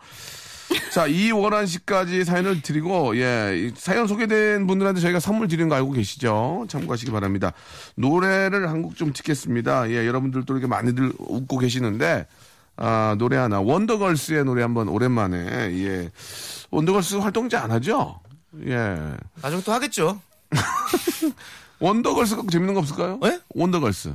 자, 0.92 1.06
이원한 1.06 1.66
씨까지 1.66 2.24
사연을 2.24 2.62
드리고, 2.62 3.16
예, 3.16 3.54
이 3.56 3.72
사연 3.76 4.06
소개된 4.06 4.66
분들한테 4.66 5.00
저희가 5.00 5.20
선물 5.20 5.48
드리는 5.48 5.68
거 5.68 5.74
알고 5.74 5.92
계시죠? 5.92 6.66
참고하시기 6.68 7.10
바랍니다. 7.12 7.52
노래를 7.96 8.68
한 8.68 8.82
곡 8.82 8.96
좀 8.96 9.12
듣겠습니다. 9.12 9.90
예, 9.90 10.06
여러분들도 10.06 10.52
이렇게 10.52 10.66
많이들 10.66 11.12
웃고 11.18 11.58
계시는데, 11.58 12.26
아, 12.76 13.14
노래 13.18 13.36
하나. 13.36 13.60
원더걸스의 13.60 14.44
노래 14.44 14.62
한번 14.62 14.88
오랜만에, 14.88 15.38
예. 15.38 16.10
원더걸스 16.70 17.16
활동 17.16 17.46
이제 17.46 17.56
안 17.56 17.70
하죠? 17.70 18.20
예. 18.66 18.96
나중에 19.42 19.62
또 19.62 19.72
하겠죠. 19.72 20.20
원더걸스 21.80 22.36
갖고 22.36 22.50
재밌는 22.50 22.74
거 22.74 22.80
없을까요? 22.80 23.18
예? 23.24 23.40
원더걸스. 23.54 24.14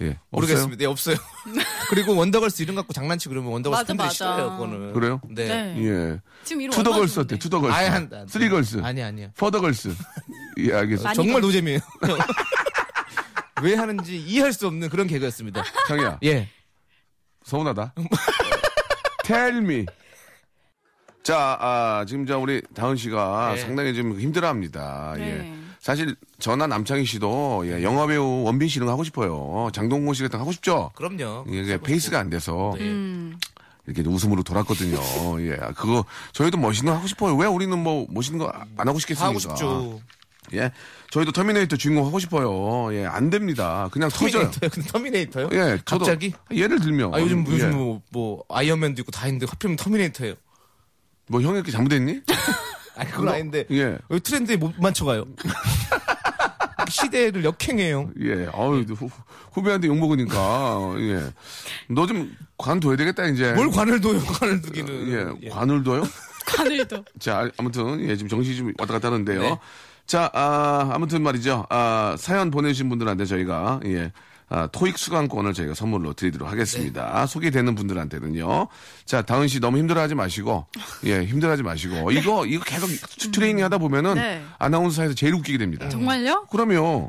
예. 0.00 0.18
모르겠습니다. 0.30 0.76
네, 0.78 0.84
없어요. 0.86 1.16
그리고 1.90 2.14
원더걸스 2.16 2.62
이름 2.62 2.74
갖고 2.74 2.92
장난치고 2.92 3.30
그러면 3.32 3.52
원더걸스 3.52 3.80
맞아, 3.80 3.86
팬들이 3.86 4.06
맞아. 4.06 4.14
싫어요, 4.14 4.50
그거는. 4.52 4.92
그래요? 4.92 5.20
네. 5.28 5.46
네. 5.48 5.84
예. 5.84 6.20
지금 6.44 6.62
이름 6.62 6.72
투더걸스 6.74 7.20
어때? 7.20 7.38
투더걸스. 7.38 7.74
아예 7.74 7.88
한다. 7.88 8.24
쓰리걸스. 8.28 8.80
아니, 8.82 9.02
아니요. 9.02 9.30
퍼더걸스. 9.36 9.94
예, 10.60 10.74
알겠습니다. 10.74 11.14
정말 11.14 11.34
걸- 11.34 11.42
노잼이에요. 11.42 11.78
왜 13.62 13.74
하는지 13.74 14.16
이해할 14.18 14.52
수 14.52 14.66
없는 14.68 14.88
그런 14.88 15.06
개그였습니다. 15.06 15.64
창희야, 15.88 16.18
예. 16.24 16.48
서운하다. 17.44 17.94
Tell 19.24 19.56
me. 19.58 19.86
자, 21.24 21.56
아, 21.60 22.04
지금 22.06 22.24
저 22.24 22.38
우리 22.38 22.62
다은 22.74 22.96
씨가 22.96 23.52
네. 23.54 23.60
상당히 23.60 23.94
좀 23.94 24.18
힘들어 24.20 24.48
합니다. 24.48 25.14
네. 25.16 25.28
예. 25.54 25.57
사실 25.88 26.14
저나 26.38 26.66
남창희 26.66 27.06
씨도 27.06 27.62
예, 27.64 27.82
영화배우 27.82 28.42
원빈 28.42 28.68
씨 28.68 28.76
이런 28.76 28.88
거 28.88 28.92
하고 28.92 29.04
싶어요. 29.04 29.70
장동건 29.72 30.12
씨 30.12 30.20
같은 30.22 30.38
거 30.38 30.42
하고 30.42 30.52
싶죠? 30.52 30.90
그럼요. 30.94 31.46
이게 31.48 31.78
face가 31.80 32.18
안 32.18 32.28
돼서 32.28 32.74
네. 32.76 32.84
음. 32.84 33.38
이렇게 33.86 34.06
웃음으로 34.06 34.42
돌았거든요. 34.42 34.98
예. 35.50 35.56
그거 35.76 36.04
저희도 36.34 36.58
멋있는 36.58 36.92
거 36.92 36.98
하고 36.98 37.06
싶어요. 37.06 37.34
왜 37.36 37.46
우리는 37.46 37.78
뭐 37.78 38.06
멋있는 38.10 38.38
거 38.38 38.52
안 38.76 38.86
하고 38.86 38.98
싶겠습니까? 38.98 39.28
하고 39.28 39.38
싶죠. 39.38 40.00
예. 40.52 40.72
저희도 41.10 41.32
터미네이터 41.32 41.76
주인공 41.76 42.04
하고 42.04 42.18
싶어요. 42.18 42.94
예. 42.94 43.06
안 43.06 43.30
됩니다. 43.30 43.88
그냥 43.90 44.10
터져요. 44.10 44.50
터미네이터요? 44.50 44.70
근데 44.70 44.88
터미네이터요? 44.90 45.48
예. 45.52 45.78
저도 45.86 46.04
갑자기? 46.04 46.34
예를 46.50 46.80
들면. 46.80 47.14
아, 47.14 47.20
요즘 47.22 47.44
무슨 47.44 47.72
예. 47.72 47.74
뭐, 47.74 48.02
뭐, 48.10 48.44
아이언맨도 48.50 49.00
있고 49.00 49.10
다 49.10 49.26
있는데 49.26 49.46
하필이면 49.48 49.76
터미네이터예요. 49.78 50.34
뭐 51.28 51.40
형이 51.40 51.54
이렇게 51.54 51.72
잘못했니? 51.72 52.20
아, 52.98 53.04
그건 53.04 53.28
아닌데. 53.28 53.64
예. 53.70 53.98
왜 54.08 54.18
트렌드에 54.18 54.56
못 54.56 54.74
맞춰가요? 54.78 55.24
시대를 56.88 57.44
역행해요. 57.44 58.10
예. 58.22 58.48
어우, 58.52 58.80
후, 58.82 59.10
후배한테 59.52 59.88
욕먹으니까. 59.88 60.94
예. 60.98 61.22
너 61.92 62.06
좀 62.06 62.34
관둬야 62.56 62.96
되겠다, 62.96 63.26
이제. 63.26 63.52
뭘 63.52 63.70
관을 63.70 64.00
둬요, 64.00 64.18
관을 64.20 64.62
두기는. 64.62 65.38
예. 65.42 65.48
관을 65.50 65.82
둬요? 65.84 66.02
가늘도. 66.46 67.04
자, 67.20 67.50
아무튼, 67.58 68.00
예, 68.08 68.16
지금 68.16 68.28
정신이 68.28 68.56
좀 68.56 68.72
왔다 68.78 68.94
갔다 68.94 69.08
하는데요. 69.08 69.40
네. 69.40 69.58
자, 70.06 70.30
아, 70.32 70.88
아무튼 70.92 71.22
말이죠. 71.22 71.66
아, 71.68 72.16
사연 72.18 72.50
보내주신 72.50 72.88
분들한테 72.88 73.26
저희가, 73.26 73.80
예, 73.84 74.12
아, 74.50 74.66
토익 74.68 74.96
수강권을 74.98 75.52
저희가 75.52 75.74
선물로 75.74 76.14
드리도록 76.14 76.50
하겠습니다. 76.50 77.20
네. 77.20 77.26
소개되는 77.26 77.74
분들한테는요. 77.74 78.68
자, 79.04 79.22
다은 79.22 79.46
씨 79.48 79.60
너무 79.60 79.76
힘들어하지 79.78 80.14
마시고, 80.14 80.66
예, 81.04 81.22
힘들어하지 81.24 81.62
마시고, 81.62 82.10
이거, 82.12 82.46
이거 82.46 82.64
계속 82.64 82.88
트레이닝 83.32 83.62
하다 83.64 83.78
보면은 83.78 84.14
네. 84.14 84.42
아나운서에서 84.58 85.14
제일 85.14 85.34
웃기게 85.34 85.58
됩니다. 85.58 85.88
정말요? 85.90 86.46
그러면 86.50 87.08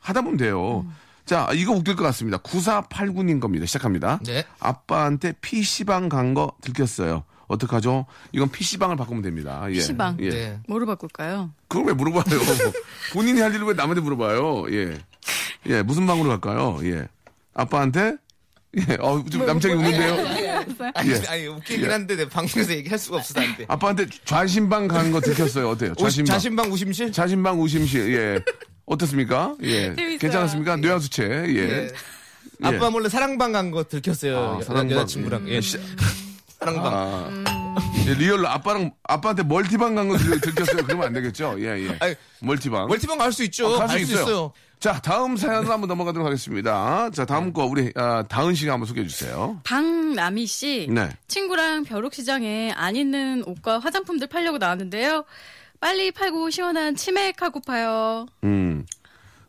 하다 0.00 0.22
보면 0.22 0.36
돼요. 0.38 0.84
자, 1.24 1.48
이거 1.54 1.72
웃길 1.72 1.94
것 1.94 2.02
같습니다. 2.02 2.38
9489님 2.38 3.38
겁니다. 3.40 3.64
시작합니다. 3.66 4.18
네. 4.26 4.44
아빠한테 4.58 5.34
PC방 5.40 6.08
간 6.08 6.34
거 6.34 6.50
들켰어요. 6.62 7.22
어떡하죠? 7.48 8.06
이건 8.32 8.50
PC방을 8.50 8.96
바꾸면 8.96 9.22
됩니다. 9.22 9.64
예. 9.68 9.74
PC방. 9.74 10.16
예. 10.20 10.28
네. 10.30 10.58
뭐로 10.68 10.86
바꿀까요? 10.86 11.52
그걸 11.68 11.86
왜 11.88 11.92
물어봐요? 11.92 12.24
본인이 13.12 13.40
할 13.40 13.54
일을 13.54 13.66
왜 13.66 13.74
남한테 13.74 14.00
물어봐요? 14.00 14.66
예. 14.72 14.98
예, 15.66 15.82
무슨 15.82 16.06
방으로 16.06 16.28
갈까요? 16.30 16.78
예. 16.84 17.06
아빠한테? 17.54 18.16
예, 18.78 18.96
어, 19.00 19.22
좀 19.30 19.44
남창이 19.44 19.74
웃는데요? 19.74 20.14
아니, 20.94 21.10
예. 21.10 21.22
아니, 21.28 21.46
웃기긴 21.46 21.90
한데, 21.90 22.16
내 22.16 22.26
방송에서 22.26 22.72
얘기할 22.72 22.98
수가 22.98 23.18
안 23.36 23.56
돼. 23.58 23.66
아빠한테 23.68 24.06
좌신방 24.24 24.88
간거 24.88 25.20
들켰어요. 25.20 25.68
어때요? 25.68 25.94
좌신방. 25.94 26.32
자신방 26.34 26.72
우심실? 26.72 27.12
자신방 27.12 27.60
우심실. 27.60 28.14
예. 28.14 28.40
어떻습니까? 28.86 29.54
예. 29.62 29.94
재밌어요. 29.94 30.18
괜찮았습니까? 30.18 30.76
뇌하수체. 30.76 31.22
예. 31.48 31.88
예. 31.90 31.90
아빠 32.66 32.88
몰래 32.88 33.10
사랑방 33.10 33.52
간 33.52 33.70
거 33.70 33.84
들켰어요. 33.84 34.38
아, 34.38 34.56
여- 34.56 34.62
사랑방. 34.62 34.90
여자친구랑. 34.96 35.48
예. 35.50 35.60
사랑방. 36.64 36.94
아, 36.94 37.44
예, 38.06 38.14
리얼로 38.14 38.48
아빠랑 38.48 38.92
아빠한테 39.04 39.42
멀티방 39.42 39.94
간 39.94 40.08
거 40.08 40.16
들켰어요. 40.16 40.84
그러면 40.84 41.06
안 41.08 41.12
되겠죠? 41.12 41.56
예, 41.58 41.88
예. 41.88 41.96
아니, 42.00 42.14
멀티방. 42.40 42.86
멀티방 42.88 43.18
갈 43.18 43.32
수 43.32 43.42
있죠. 43.44 43.68
갈수갈수 43.78 43.98
있어요. 44.02 44.22
있어요. 44.22 44.52
자, 44.78 45.00
다음 45.00 45.36
사연으로 45.36 45.72
한번 45.72 45.88
넘어가도록 45.88 46.26
하겠습니다. 46.26 47.08
자, 47.10 47.24
다음 47.24 47.52
거 47.52 47.64
우리 47.66 47.92
아, 47.94 48.24
다은 48.28 48.54
씨가 48.54 48.72
한번 48.72 48.86
소개해 48.86 49.06
주세요. 49.06 49.60
방남희 49.64 50.46
씨. 50.46 50.88
네. 50.90 51.08
친구랑 51.28 51.84
벼룩시장에 51.84 52.72
안 52.72 52.96
입는 52.96 53.44
옷과 53.46 53.78
화장품들 53.78 54.26
팔려고 54.28 54.58
나왔는데요. 54.58 55.24
빨리 55.80 56.10
팔고 56.12 56.50
시원한 56.50 56.94
치맥 56.96 57.42
하고 57.42 57.60
파요. 57.60 58.26
음. 58.44 58.84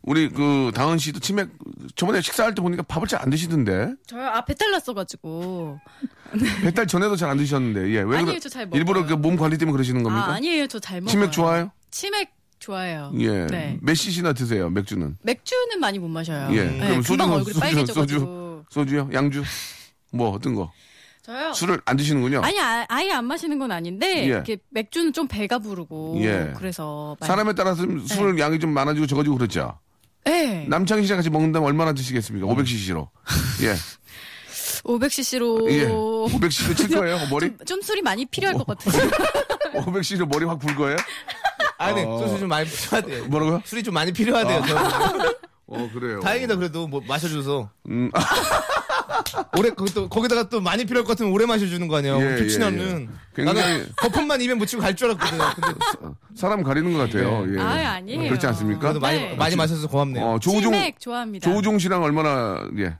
우리 0.03 0.27
그 0.29 0.71
다은 0.75 0.97
씨도 0.97 1.19
치맥 1.21 1.49
저번에 1.95 2.19
식사할 2.21 2.53
때 2.55 2.61
보니까 2.61 2.83
밥을 2.83 3.07
잘 3.07 3.21
안 3.21 3.29
드시던데 3.29 3.93
저요? 4.05 4.27
아, 4.27 4.43
배탈 4.43 4.71
났어가지고. 4.71 5.79
배달 6.61 6.87
전에도 6.87 7.15
잘 7.15 7.29
안 7.29 7.37
드셨는데 7.37 7.89
예 7.91 8.01
왜 8.01 8.17
아니에요? 8.17 8.39
저잘 8.39 8.65
먹어요. 8.65 8.77
일부러 8.79 9.05
그 9.05 9.13
몸 9.15 9.37
관리 9.37 9.57
때문에 9.57 9.71
그러시는 9.73 10.03
겁니까? 10.03 10.25
아, 10.27 10.33
아니에요. 10.33 10.67
저 10.67 10.79
잘 10.79 10.99
먹어요. 10.99 11.11
치맥 11.11 11.31
좋아요? 11.31 11.71
치맥 11.91 12.31
좋아해요. 12.59 13.13
예. 13.19 13.47
네. 13.47 13.77
몇 13.81 13.93
cc나 13.95 14.33
드세요 14.33 14.69
맥주는? 14.69 15.17
맥주는 15.21 15.79
많이 15.79 15.99
못 15.99 16.07
마셔요. 16.09 16.49
예. 16.53 16.63
네, 16.65 16.79
그럼 16.87 17.01
소주는 17.01 17.43
소주, 17.43 17.59
빨개져가지고. 17.59 18.65
소주요? 18.69 19.09
양주? 19.13 19.43
뭐 20.11 20.29
어떤 20.31 20.55
거? 20.55 20.71
저요? 21.21 21.53
술을 21.53 21.81
안 21.85 21.95
드시는군요. 21.95 22.41
아니, 22.43 22.59
아, 22.59 22.85
아예 22.89 23.11
안 23.11 23.23
마시는 23.25 23.57
건 23.57 23.71
아닌데, 23.71 24.23
예. 24.23 24.25
이렇게 24.25 24.57
맥주는 24.71 25.13
좀 25.13 25.27
배가 25.29 25.59
부르고. 25.59 26.17
예. 26.21 26.53
그래서. 26.57 27.15
많이- 27.21 27.27
사람에 27.29 27.53
따라서 27.53 27.83
술 28.07 28.37
양이 28.39 28.59
좀 28.59 28.71
많아지고 28.71 29.07
적어지고 29.07 29.37
그렇죠. 29.37 29.79
네. 30.25 30.65
남창희 30.69 31.03
씨랑 31.05 31.17
같이 31.17 31.29
먹는다면 31.29 31.67
얼마나 31.67 31.93
드시겠습니까? 31.93 32.47
500cc로. 32.47 33.07
예. 33.63 33.75
500cc로. 34.83 35.71
예. 35.71 35.87
500cc 35.87 36.77
칠 36.77 36.89
거예요? 36.89 37.17
머리? 37.29 37.47
좀, 37.49 37.57
좀 37.65 37.81
술이 37.81 38.01
많이 38.01 38.25
필요할 38.25 38.57
것 38.57 38.65
같아요. 38.67 39.09
500cc 39.75 40.25
머리 40.27 40.45
확 40.45 40.59
불 40.59 40.75
거예요? 40.75 40.97
아니, 41.77 42.01
어. 42.03 42.19
소주 42.19 42.39
좀 42.39 42.49
많이 42.49 42.69
필요하대요. 42.69 43.25
뭐라고요? 43.25 43.61
술이 43.65 43.83
좀 43.83 43.93
많이 43.93 44.11
필요하대요. 44.11 44.65
저는. 44.65 45.33
어, 45.67 45.89
그래요. 45.93 46.19
다행이다 46.21 46.55
그래도 46.57 46.87
뭐 46.87 47.01
마셔줘서. 47.05 47.69
음, 47.89 48.11
오래 49.57 49.69
거기 49.71 49.93
거기다가 49.93 50.49
또 50.49 50.61
많이 50.61 50.85
필요할 50.85 51.03
것 51.05 51.09
같으면 51.13 51.31
오래 51.31 51.45
마셔주는 51.45 51.87
거 51.87 51.97
아니에요. 51.97 52.21
예, 52.21 52.37
좋지나는. 52.37 52.79
예, 52.79 53.03
예. 53.03 53.07
굉장히- 53.35 53.59
나는 53.61 53.87
거품만 53.97 54.41
입에 54.41 54.53
묻히고 54.53 54.81
갈 54.81 54.95
줄 54.95 55.09
알았거든요. 55.09 55.43
근데 55.55 55.79
사람 56.35 56.61
가리는 56.63 56.91
것 56.93 56.99
같아요. 56.99 57.45
예. 57.55 57.59
아유, 57.59 57.87
아니에요. 57.87 58.29
그렇지 58.29 58.45
않습니까? 58.47 58.79
그래도 58.81 58.99
많이 58.99 59.19
네. 59.19 59.35
많이 59.35 59.55
마셔서 59.55 59.87
고맙네요. 59.87 60.23
어, 60.25 60.39
조우종, 60.39 60.73
치맥 60.73 60.99
좋아합니다. 60.99 61.49
조우종 61.49 61.79
씨랑 61.79 62.03
얼마나, 62.03 62.59
예. 62.77 62.95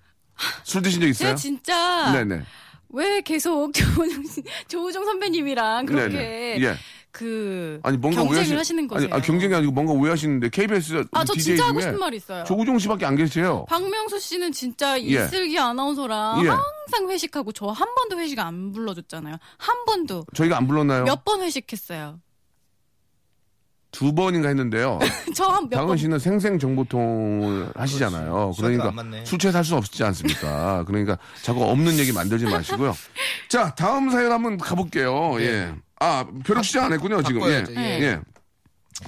술 0.63 0.81
드신 0.81 0.99
적 1.01 1.07
있어요? 1.07 1.27
제가 1.29 1.35
진짜. 1.35 2.11
네네. 2.11 2.41
왜 2.89 3.21
계속 3.21 3.71
조우종, 3.73 4.23
씨- 4.25 4.43
조우종 4.67 5.05
선배님이랑 5.05 5.85
그렇게. 5.85 6.09
네네. 6.15 6.61
예. 6.61 6.75
그. 7.13 7.79
아니, 7.83 7.95
뭔가 7.95 8.21
경쟁을 8.21 8.31
오해하시 8.35 8.55
하시는 8.55 8.79
아니, 8.79 8.87
거세요. 8.89 9.09
아, 9.13 9.21
경쟁이 9.21 9.53
아니고 9.53 9.71
뭔가 9.71 9.93
오해하시는데, 9.93 10.49
KBS 10.49 11.05
아, 11.13 11.23
저 11.23 11.33
DJ 11.33 11.43
진짜 11.55 11.67
하고 11.67 11.79
싶은 11.79 11.97
말 11.99 12.13
있어요. 12.13 12.43
조우종 12.43 12.77
씨밖에 12.79 13.05
안 13.05 13.15
계세요. 13.15 13.65
박명수 13.69 14.19
씨는 14.19 14.51
진짜 14.51 14.99
예. 14.99 15.03
이슬기 15.05 15.57
아나운서랑 15.59 16.43
예. 16.43 16.49
항상 16.49 17.09
회식하고 17.09 17.51
저 17.53 17.67
한 17.67 17.87
번도 17.95 18.19
회식 18.19 18.39
안 18.39 18.71
불러줬잖아요. 18.73 19.35
한 19.57 19.85
번도. 19.85 20.25
저희가 20.33 20.57
안 20.57 20.67
불렀나요? 20.67 21.03
몇 21.05 21.23
번 21.23 21.41
회식했어요. 21.41 22.19
두 23.91 24.11
번인가 24.15 24.47
했는데요. 24.47 24.97
저한몇 25.35 25.71
장은 25.71 25.87
번. 25.89 25.97
씨는 25.97 26.17
생생 26.17 26.57
정보통을 26.57 27.71
하시잖아요. 27.75 28.53
그렇지. 28.57 28.77
그러니까 28.77 29.23
취해 29.23 29.51
살수 29.51 29.75
없지 29.75 30.03
않습니까? 30.03 30.83
그러니까 30.87 31.19
자꾸 31.43 31.63
없는 31.65 31.99
얘기 31.99 32.11
만들지 32.11 32.45
마시고요. 32.45 32.95
자, 33.49 33.75
다음 33.75 34.09
사연 34.09 34.31
한번 34.31 34.57
가볼게요. 34.57 35.39
예. 35.41 35.71
아, 36.03 36.25
벼룩시장 36.45 36.85
안 36.85 36.93
했군요, 36.93 37.23
지금. 37.23 37.41
예. 37.49 37.61
바꿔야죠. 37.63 37.73
예. 37.77 37.99
예. 38.01 38.19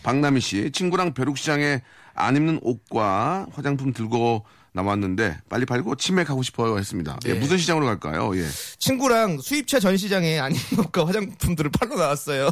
박남희 0.03 0.39
씨, 0.39 0.71
친구랑 0.71 1.13
벼룩시장에 1.13 1.81
안 2.13 2.35
입는 2.37 2.59
옷과 2.63 3.47
화장품 3.53 3.91
들고 3.93 4.45
나왔는데 4.71 5.39
빨리 5.49 5.65
팔고 5.65 5.95
치맥하고 5.95 6.41
싶어요 6.43 6.77
했습니다. 6.77 7.17
예, 7.25 7.33
네. 7.33 7.39
무슨 7.39 7.57
시장으로 7.57 7.85
갈까요? 7.85 8.35
예. 8.37 8.45
친구랑 8.79 9.39
수입차 9.41 9.79
전시장에 9.79 10.39
아닌 10.39 10.57
것과 10.75 11.05
화장품들을 11.07 11.71
팔러 11.71 11.95
나왔어요. 11.95 12.49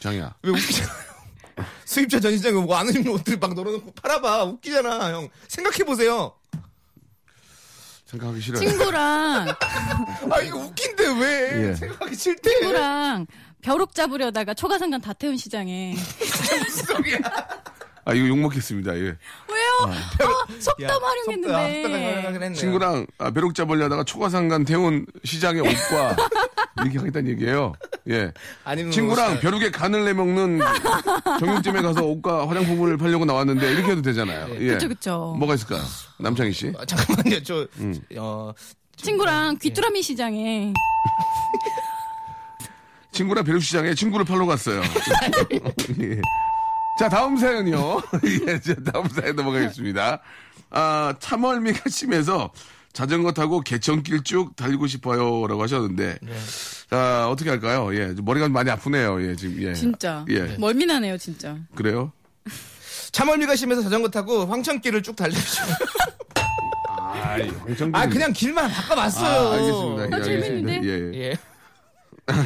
장이야. 0.00 0.34
왜 0.42 0.50
웃기잖아요. 0.50 0.96
수입차 1.84 2.20
전시장에 2.20 2.60
뭐 2.60 2.76
안 2.76 2.88
입는 2.88 3.08
옷들 3.12 3.38
막 3.38 3.54
널어놓고 3.54 3.92
팔아봐. 3.94 4.44
웃기잖아, 4.44 5.12
형. 5.12 5.28
생각해보세요. 5.48 6.32
생각하기 8.06 8.40
싫어요. 8.40 8.60
친구랑 8.68 9.48
아, 10.30 10.40
이거 10.42 10.58
웃긴데 10.58 11.06
왜? 11.20 11.68
예. 11.70 11.74
생각하기 11.74 12.14
싫대. 12.14 12.50
친구랑 12.50 13.26
벼룩 13.66 13.96
잡으려다가 13.96 14.54
초가상간 14.54 15.00
다태운 15.00 15.36
시장에 15.36 15.96
아, 18.04 18.14
이거 18.14 18.28
욕 18.28 18.38
먹겠습니다. 18.38 18.94
예. 18.94 19.00
왜요? 19.00 19.16
아, 19.82 20.46
속담 20.60 21.02
활용했는데. 21.02 22.28
했네. 22.32 22.52
친구랑 22.52 23.08
아, 23.18 23.32
벼룩 23.32 23.56
잡으려다가 23.56 24.04
초가상간 24.04 24.64
태운 24.64 25.04
시장의 25.24 25.62
옷과 25.62 26.14
이렇게 26.82 26.98
하겠다는 26.98 27.30
얘기예요. 27.32 27.72
예. 28.08 28.30
아니면 28.62 28.92
친구랑 28.92 29.32
뭐, 29.32 29.40
벼룩에 29.40 29.72
간을 29.72 30.04
내먹는 30.04 30.60
정육점에 31.40 31.82
가서 31.82 32.04
옷과 32.04 32.48
화장품을 32.48 32.96
팔려고 32.96 33.24
나왔는데 33.24 33.72
이렇게 33.72 33.90
해도 33.90 34.02
되잖아요. 34.02 34.46
예. 34.60 34.74
그쵸, 34.74 34.86
그쵸. 34.86 35.34
뭐가 35.40 35.54
있을까요? 35.54 35.82
남창희 36.20 36.52
씨. 36.52 36.72
아, 36.78 36.84
잠깐만요, 36.84 37.42
저, 37.42 37.66
음. 37.78 38.00
어, 38.16 38.52
친구랑 38.94 39.58
귀뚜라미 39.58 40.02
시장에 40.02 40.72
친구랑 43.16 43.44
벼룩 43.44 43.62
시장에 43.62 43.94
친구를 43.94 44.26
팔러 44.26 44.44
갔어요. 44.44 44.82
예. 46.02 46.20
자, 46.98 47.08
다음 47.08 47.36
사연이요. 47.36 48.02
예, 48.46 48.60
자, 48.60 48.74
다음 48.92 49.08
사연 49.08 49.36
넘어가겠습니다. 49.36 50.20
아, 50.70 51.14
참얼미가 51.18 51.84
심해서 51.88 52.50
자전거 52.92 53.32
타고 53.32 53.60
개천길 53.60 54.22
쭉 54.22 54.54
달리고 54.56 54.86
싶어요. 54.86 55.46
라고 55.46 55.62
하셨는데. 55.62 56.18
자, 56.90 57.28
어떻게 57.30 57.50
할까요? 57.50 57.94
예, 57.94 58.14
머리가 58.22 58.48
많이 58.48 58.70
아프네요. 58.70 59.22
예, 59.22 59.34
지금, 59.36 59.62
예. 59.62 59.72
진짜 59.74 60.24
예. 60.28 60.56
멀미나네요 60.58 61.16
진짜. 61.18 61.56
그래요? 61.74 62.12
참얼미가 63.12 63.56
심해서 63.56 63.82
자전거 63.82 64.08
타고 64.08 64.44
황천길을 64.46 65.02
쭉 65.02 65.16
달리고 65.16 65.40
싶어요. 65.40 65.74
아, 66.88 67.38
황천길. 67.66 67.96
아, 67.96 68.06
그냥 68.08 68.32
길만 68.32 68.70
바꿔봤어요. 68.70 69.48
아, 69.48 69.52
알겠습니다. 69.54 70.02
예, 70.02 70.08
아, 70.12 70.16
알겠습니다. 70.16 70.46
재밌는데? 70.48 70.88
예, 70.88 71.30
예. 71.30 71.36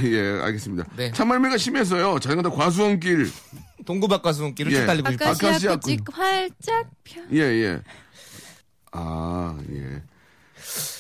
예. 0.04 0.08
예, 0.10 0.40
알겠습니다. 0.42 0.84
네. 0.96 1.10
참말미가 1.12 1.56
심해서요. 1.58 2.18
자전거 2.20 2.42
타고 2.42 2.56
과수원길. 2.56 3.30
동구박가수길을 3.86 4.72
예. 4.72 4.76
쭉 4.80 4.86
달리고 4.86 5.10
싶어요. 5.12 5.28
아카시아 5.30 5.48
아카시아 5.50 5.76
꽃이 5.76 5.98
활짝 6.12 6.90
펴. 7.02 7.22
예, 7.32 7.38
예. 7.40 7.80
아, 8.92 9.58
예. 9.72 10.02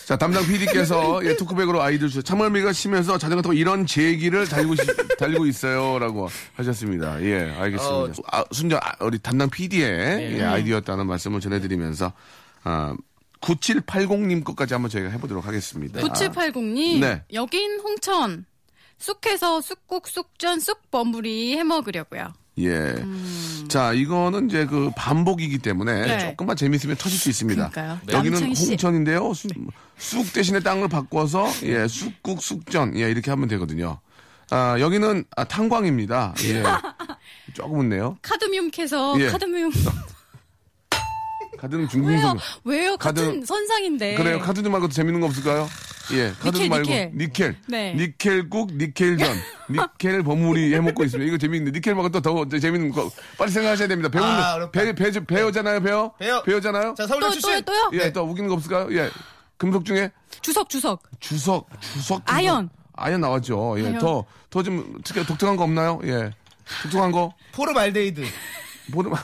자, 0.06 0.16
담당 0.16 0.44
PD께서 0.46 1.20
예, 1.26 1.36
토크백으로 1.36 1.82
아이들 1.82 2.08
주세요. 2.08 2.22
참말미가 2.22 2.72
심해서 2.72 3.18
자전거 3.18 3.42
타고 3.42 3.52
이런 3.52 3.86
제기를 3.86 4.48
달리고, 4.48 4.74
시- 4.76 4.82
달리고 5.18 5.46
있어요. 5.46 5.98
라고 5.98 6.28
하셨습니다. 6.54 7.22
예, 7.22 7.50
알겠습니다. 7.58 7.94
어, 7.94 8.10
아, 8.32 8.44
순전 8.50 8.80
아, 8.82 8.92
우리 9.04 9.18
담당 9.18 9.50
PD의 9.50 10.38
예, 10.38 10.42
아이디어였다는 10.42 11.06
말씀을 11.06 11.40
전해드리면서, 11.40 12.12
아, 12.64 12.96
9780님 13.42 14.42
것까지 14.44 14.74
한번 14.74 14.90
저희가 14.90 15.10
해보도록 15.10 15.46
하겠습니다. 15.46 16.00
9780님 16.00 17.00
네. 17.00 17.22
여긴 17.32 17.78
홍천 17.80 18.44
쑥해서 19.00 19.60
쑥국 19.60 20.06
쑥전 20.06 20.60
쑥 20.60 20.90
버무리 20.90 21.56
해 21.56 21.64
먹으려고요. 21.64 22.32
예. 22.58 22.94
자, 23.68 23.92
이거는 23.94 24.48
이제 24.48 24.66
그 24.66 24.90
반복이기 24.94 25.58
때문에 25.58 25.92
음. 25.92 26.06
네. 26.06 26.18
조금만 26.30 26.56
재밌으면 26.56 26.96
터질 26.96 27.18
수 27.18 27.30
있습니다. 27.30 27.70
그러니까요. 27.70 27.98
여기는 28.12 28.32
남창희 28.32 28.54
씨. 28.54 28.64
네. 28.66 28.70
홍천인데요. 28.72 29.32
수- 29.34 29.48
쑥 29.96 30.32
대신에 30.32 30.60
땅을 30.60 30.88
바꿔서 30.88 31.46
예, 31.62 31.88
쑥국 31.88 32.42
쑥전 32.42 32.96
예, 32.98 33.10
이렇게 33.10 33.30
하면 33.30 33.48
되거든요. 33.48 33.98
아, 34.50 34.76
여기는 34.78 35.24
아, 35.36 35.44
탄광입니다. 35.44 36.34
예. 36.44 36.62
조금 37.54 37.78
웃네요. 37.80 38.18
카드뮴 38.22 38.70
캐서 38.70 39.16
예. 39.20 39.28
카드뮴 39.28 39.70
카드는 41.58 41.80
왜요? 41.80 41.88
중궁성. 41.88 42.38
왜요? 42.64 42.96
같은 42.96 43.34
카드- 43.34 43.46
선상인데. 43.46 44.14
그래요. 44.16 44.38
카드 44.40 44.62
좀 44.62 44.72
말고 44.72 44.88
더 44.88 44.94
재밌는 44.94 45.20
거 45.20 45.26
없을까요? 45.26 45.68
예, 46.12 46.32
카드 46.40 46.56
니켈, 46.56 46.68
말고 46.68 46.90
니켈. 46.90 47.10
니켈. 47.14 47.56
네. 47.68 47.94
니켈국, 47.94 48.72
니켈전, 48.74 49.36
니켈 49.70 50.22
버무리 50.24 50.74
해 50.74 50.80
먹고 50.80 51.04
있습니다. 51.04 51.28
이거 51.28 51.38
재밌는데 51.38 51.76
니켈 51.78 51.94
말고 51.94 52.10
또더 52.20 52.58
재밌는 52.58 52.90
거 52.92 53.10
빨리 53.38 53.50
생각하셔야 53.50 53.88
됩니다. 53.88 54.08
배우는 54.08 54.28
아, 54.30 54.54
어렵다. 54.54 54.70
배, 54.80 54.92
배, 54.94 55.10
배우잖아요, 55.24 55.80
배워? 55.82 56.12
배워. 56.18 56.42
배우잖아요. 56.42 56.94
자, 56.96 57.06
서울대 57.06 57.26
또, 57.26 57.32
출신. 57.32 57.50
또요, 57.64 57.90
또요? 57.90 57.90
예, 58.02 58.12
또 58.12 58.22
웃기는 58.22 58.48
거 58.48 58.54
없을까요? 58.54 58.88
예. 58.96 59.10
금속 59.56 59.84
중에 59.84 60.10
주석, 60.40 60.68
주석. 60.70 61.02
주석, 61.20 61.68
주석. 61.80 61.94
금속. 61.94 62.22
아연. 62.26 62.70
아연 62.96 63.20
나왔죠. 63.20 63.76
예. 63.78 63.98
더, 63.98 64.24
더 64.50 64.62
좀 64.62 64.98
특히 65.04 65.24
독특한 65.24 65.56
거 65.56 65.64
없나요? 65.64 66.00
예. 66.04 66.30
독특한 66.82 67.12
거? 67.12 67.32
포름알데히드. 67.52 68.24
포르마, 68.92 69.16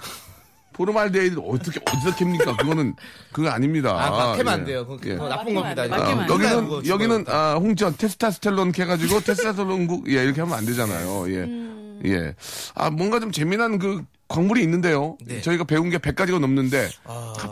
포름알데히드 0.76 1.38
어떻게, 1.38 1.80
어디서 1.90 2.16
캡니까? 2.16 2.56
그거는, 2.58 2.94
그거 3.32 3.48
아닙니다. 3.48 3.90
아, 3.90 4.10
막 4.10 4.36
캐면 4.36 4.52
안 4.52 4.60
예. 4.60 4.64
돼요. 4.64 4.86
그거, 4.86 5.00
예. 5.08 5.14
그거 5.14 5.28
나쁜 5.28 5.54
겁니다. 5.54 5.82
아, 5.82 5.84
안 5.84 6.26
돼요. 6.26 6.26
여기는, 6.28 6.68
그거 6.68 6.82
여기는. 6.86 7.24
아, 7.28 7.54
홍천, 7.54 7.96
테스토스테론 7.96 8.72
캐가지고, 8.72 9.20
테스토스테론국, 9.20 10.10
예, 10.10 10.22
이렇게 10.22 10.42
하면 10.42 10.56
안 10.56 10.66
되잖아요. 10.66 11.30
예. 11.30 11.36
음. 11.44 12.02
예. 12.04 12.34
아, 12.74 12.90
뭔가 12.90 13.20
좀 13.20 13.32
재미난 13.32 13.78
그 13.78 14.04
광물이 14.28 14.62
있는데요. 14.62 15.16
네. 15.24 15.40
저희가 15.40 15.64
배운 15.64 15.88
게 15.88 15.96
100가지가 15.98 16.38
넘는데, 16.38 16.90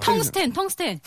텅스텐, 0.02 0.52
텅스텐. 0.52 1.00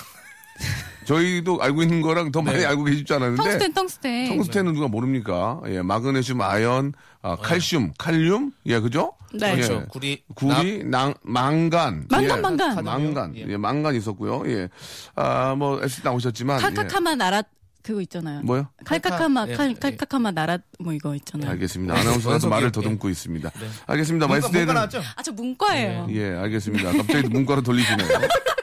저희도 1.08 1.62
알고 1.62 1.84
있는 1.84 2.02
거랑 2.02 2.32
더 2.34 2.42
많이 2.42 2.66
알고 2.66 2.84
계시지 2.84 3.14
않았는데, 3.14 3.42
텅스텐, 3.44 3.74
텅스텐. 3.74 4.28
텅스텐은 4.38 4.74
누가 4.74 4.90
모릅니까? 4.90 5.62
예, 5.68 5.82
마그네슘, 5.82 6.42
아연, 6.42 6.92
아, 7.22 7.38
칼슘, 7.38 7.94
칼륨, 7.98 8.52
예, 8.66 8.80
그죠? 8.82 9.14
네. 9.34 9.56
그렇죠. 9.56 9.74
예. 9.74 9.86
구리 9.90 10.24
구리, 10.36 10.84
낭, 10.84 11.14
망간. 11.22 12.06
망간, 12.10 12.38
예. 12.38 12.42
망간. 12.42 12.84
망간. 12.84 13.36
예. 13.38 13.46
예, 13.48 13.56
망간 13.58 13.96
있었고요. 13.96 14.44
예. 14.48 14.68
아, 15.16 15.56
뭐, 15.56 15.82
S 15.82 16.02
나오셨지만. 16.04 16.60
칼카카마 16.60 17.16
나라 17.16 17.42
그거 17.84 18.02
있잖아요. 18.02 18.40
예. 18.40 18.44
뭐요? 18.44 18.68
칼카카마 18.84 19.46
칼 19.56 19.70
예, 19.70 19.74
칼카카마 19.76 20.32
나라 20.32 20.58
뭐 20.80 20.92
이거 20.92 21.16
있잖아요. 21.16 21.50
알겠습니다. 21.52 21.94
아나운서가 21.98 22.32
원석이요. 22.34 22.50
말을 22.50 22.68
예. 22.68 22.72
더듬고 22.74 23.08
있습니다. 23.08 23.50
네. 23.50 23.68
알겠습니다. 23.86 24.28
마이스테이는. 24.28 24.66
문과 24.66 24.74
나왔죠? 24.74 25.02
아 25.16 25.24
저 25.24 25.32
문과예요. 25.32 26.08
예, 26.12 26.32
알겠습니다. 26.36 26.92
갑자기 26.92 27.30
문과로 27.30 27.62
돌리시네요. 27.62 28.08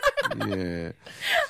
예. 0.56 0.92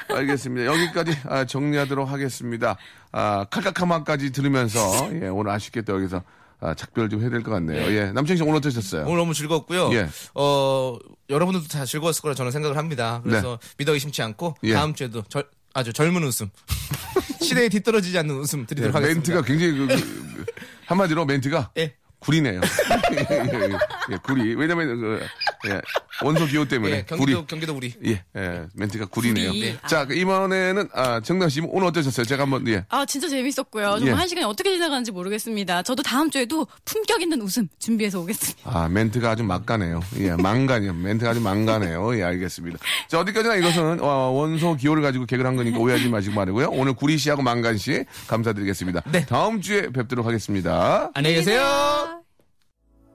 알겠습니다. 0.09 0.67
여기까지 0.67 1.17
아, 1.29 1.45
정리하도록 1.45 2.09
하겠습니다. 2.11 2.77
아, 3.13 3.45
칼카카마까지 3.51 4.33
들으면서, 4.33 4.81
예, 5.23 5.29
오늘 5.29 5.51
아쉽게 5.53 5.83
또 5.83 5.95
여기서 5.95 6.23
아, 6.61 6.75
작별 6.75 7.09
좀 7.11 7.21
해야 7.21 7.31
될 7.31 7.43
것 7.43 7.51
같네요. 7.51 7.93
예. 7.95 8.13
남창희 8.13 8.39
씨 8.39 8.43
오늘 8.43 8.57
어떠셨어요? 8.57 9.05
오늘 9.07 9.19
너무 9.19 9.35
즐거웠고요. 9.35 9.93
예. 9.93 10.09
어, 10.35 10.97
여러분들도 11.29 11.69
다 11.69 11.85
즐거웠을 11.85 12.23
거라 12.23 12.35
저는 12.35 12.53
생각을 12.53 12.77
합니다. 12.77 13.21
그래서 13.25 13.59
믿어 13.79 13.93
의심치 13.93 14.23
않고 14.23 14.57
예. 14.65 14.73
다음 14.73 14.95
주에도 14.95 15.23
절- 15.29 15.49
아주 15.75 15.93
젊은 15.93 16.23
웃음. 16.23 16.49
시대에 17.43 17.69
뒤떨어지지 17.69 18.17
않는 18.19 18.37
웃음 18.37 18.61
예, 18.63 18.67
드리도록 18.67 18.95
하겠습니다. 18.95 19.33
멘트가 19.35 19.43
굉장히 19.47 19.73
그, 19.77 19.87
그, 19.89 20.35
그, 20.37 20.45
한마디로 20.87 21.25
멘트가 21.27 21.71
예. 21.79 21.95
구리네요. 22.21 22.61
예, 23.13 23.37
예, 23.37 23.79
예, 24.13 24.17
구리. 24.23 24.55
왜냐면 24.55 24.99
그, 25.01 25.21
예, 25.67 25.81
원소 26.23 26.47
기호 26.47 26.65
때문에 26.67 26.93
예, 26.99 27.03
구리. 27.03 27.19
경기도 27.33 27.47
경기도 27.47 27.75
우리. 27.75 27.93
예, 28.07 28.23
예, 28.37 28.67
멘트가 28.75 29.07
구리네요. 29.07 29.51
구리. 29.51 29.61
네. 29.61 29.79
자, 29.89 30.07
이번에는 30.11 30.89
아, 30.93 31.21
정당 31.21 31.49
씨 31.49 31.61
오늘 31.65 31.89
어떠셨어요? 31.89 32.25
제가 32.27 32.43
한 32.45 32.51
번 32.51 32.67
예. 32.69 32.85
아 32.89 33.05
진짜 33.07 33.29
재밌었고요. 33.29 33.99
정말 33.99 34.09
예. 34.09 34.13
한 34.13 34.29
시간이 34.29 34.45
어떻게 34.47 34.71
지나가는지 34.73 35.11
모르겠습니다. 35.13 35.83
저도 35.83 36.03
다음 36.03 36.31
주에도 36.31 36.67
품격 36.85 37.23
있는 37.23 37.41
웃음 37.43 37.69
준비해서 37.79 38.21
오겠습니다. 38.21 38.61
아, 38.65 38.89
멘트가 38.89 39.31
아주 39.31 39.43
막가네요. 39.43 40.01
예, 40.19 40.31
망가네요. 40.33 40.93
멘트가 40.95 41.31
아주 41.33 41.41
망가네요. 41.41 42.17
예, 42.19 42.23
알겠습니다. 42.25 42.79
자, 43.09 43.21
어디까지나 43.21 43.57
이것은 43.57 44.01
어, 44.01 44.31
원소 44.31 44.77
기호를 44.77 45.03
가지고 45.03 45.27
개그를 45.27 45.49
한 45.49 45.57
거니까 45.57 45.79
오해하지 45.79 46.09
마시고 46.09 46.35
말이고요. 46.35 46.69
오늘 46.73 46.93
구리 46.95 47.19
씨하고 47.19 47.43
망간 47.43 47.77
씨 47.79 48.05
감사드리겠습니다. 48.29 49.03
네. 49.13 49.25
다음 49.27 49.61
주에 49.61 49.89
뵙도록 49.91 50.27
하겠습니다. 50.27 51.11
안녕히 51.15 51.37
계세요. 51.37 52.24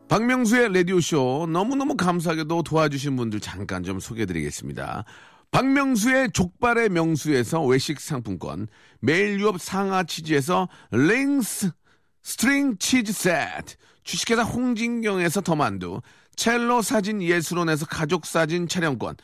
박명수의 0.09 0.73
라디오쇼 0.73 1.49
너무너무 1.51 1.95
감사하게도 1.95 2.63
도와주신 2.63 3.15
분들 3.15 3.39
잠깐 3.41 3.83
좀 3.83 3.99
소개해드리겠습니다. 3.99 5.05
박명수의 5.51 6.31
족발의 6.33 6.89
명수에서 6.89 7.63
외식 7.63 7.99
상품권, 7.99 8.67
매일 9.01 9.39
유업 9.39 9.61
상하 9.61 10.03
치즈에서 10.03 10.67
링스 10.89 11.69
스트링 12.23 12.79
치즈 12.79 13.13
세트, 13.13 13.75
주식회사 14.03 14.41
홍진경에서 14.41 15.41
더만두, 15.41 16.01
첼로 16.35 16.81
사진 16.81 17.21
예술원에서 17.21 17.85
가족 17.85 18.25
사진 18.25 18.67
촬영권, 18.67 19.15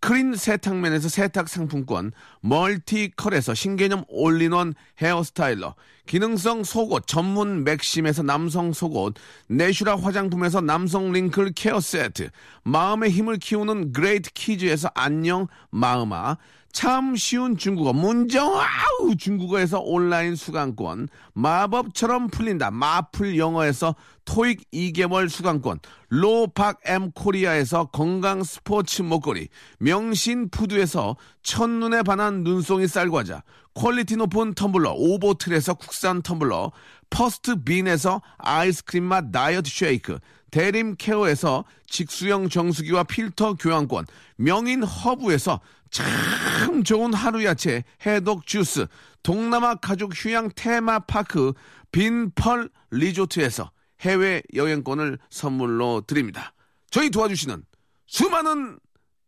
크린 0.00 0.34
세탁면에서 0.34 1.10
세탁 1.10 1.48
상품권, 1.48 2.12
멀티컬에서 2.40 3.52
신개념 3.52 4.04
all-in-one 4.08 4.72
hair 5.00 5.27
styler, 5.27 5.74
기능성 6.06 6.64
속옷 6.64 7.06
전문 7.06 7.64
맥심에서 7.64 8.22
남성 8.22 8.72
속옷, 8.72 9.14
내슈라 9.48 9.96
화장품에서 9.96 10.62
남성 10.62 11.12
wrinkle 11.12 11.52
care 11.54 11.80
세트, 11.80 12.30
마음의 12.64 13.10
힘을 13.10 13.36
키우는 13.36 13.92
그레이트 13.92 14.32
키즈에서 14.32 14.90
안녕 14.94 15.48
마음아, 15.70 16.38
참 16.72 17.16
쉬운 17.16 17.56
중국어 17.56 17.92
문정아 17.92 19.16
중국어에서 19.18 19.80
온라인 19.80 20.36
수강권 20.36 21.08
마법처럼 21.34 22.28
풀린다 22.28 22.70
마풀 22.70 23.36
영어에서 23.38 23.96
토익 24.24 24.70
2개월 24.70 25.28
수강권 25.28 25.80
로팍 26.10 26.80
엠 26.84 27.10
코리아에서 27.10 27.86
건강 27.86 28.44
스포츠 28.44 29.02
목걸이 29.02 29.48
명신 29.80 30.48
푸드에서 30.50 31.16
첫눈에 31.42 32.02
반한 32.02 32.44
눈송이 32.44 32.86
쌀과자 32.86 33.42
퀄리티 33.74 34.16
높은 34.16 34.54
텀블러 34.54 34.94
오보틀에서 34.96 35.74
국산 35.74 36.22
텀블러 36.22 36.70
퍼스트 37.10 37.62
빈에서 37.64 38.22
아이스크림 38.38 39.04
맛 39.04 39.30
다이어트 39.32 39.68
쉐이크 39.70 40.18
대림 40.50 40.96
케어에서 40.96 41.64
직수형 41.86 42.48
정수기와 42.48 43.04
필터 43.04 43.54
교환권 43.54 44.06
명인 44.36 44.82
허브에서 44.82 45.60
참 45.90 46.82
좋은 46.84 47.12
하루 47.14 47.44
야채 47.44 47.84
해독 48.06 48.46
주스 48.46 48.86
동남아 49.22 49.74
가족 49.74 50.12
휴양 50.14 50.50
테마파크 50.54 51.52
빈펄 51.92 52.70
리조트에서 52.90 53.70
해외 54.00 54.42
여행권을 54.54 55.18
선물로 55.28 56.02
드립니다. 56.06 56.54
저희 56.90 57.10
도와주시는 57.10 57.64
수많은 58.06 58.78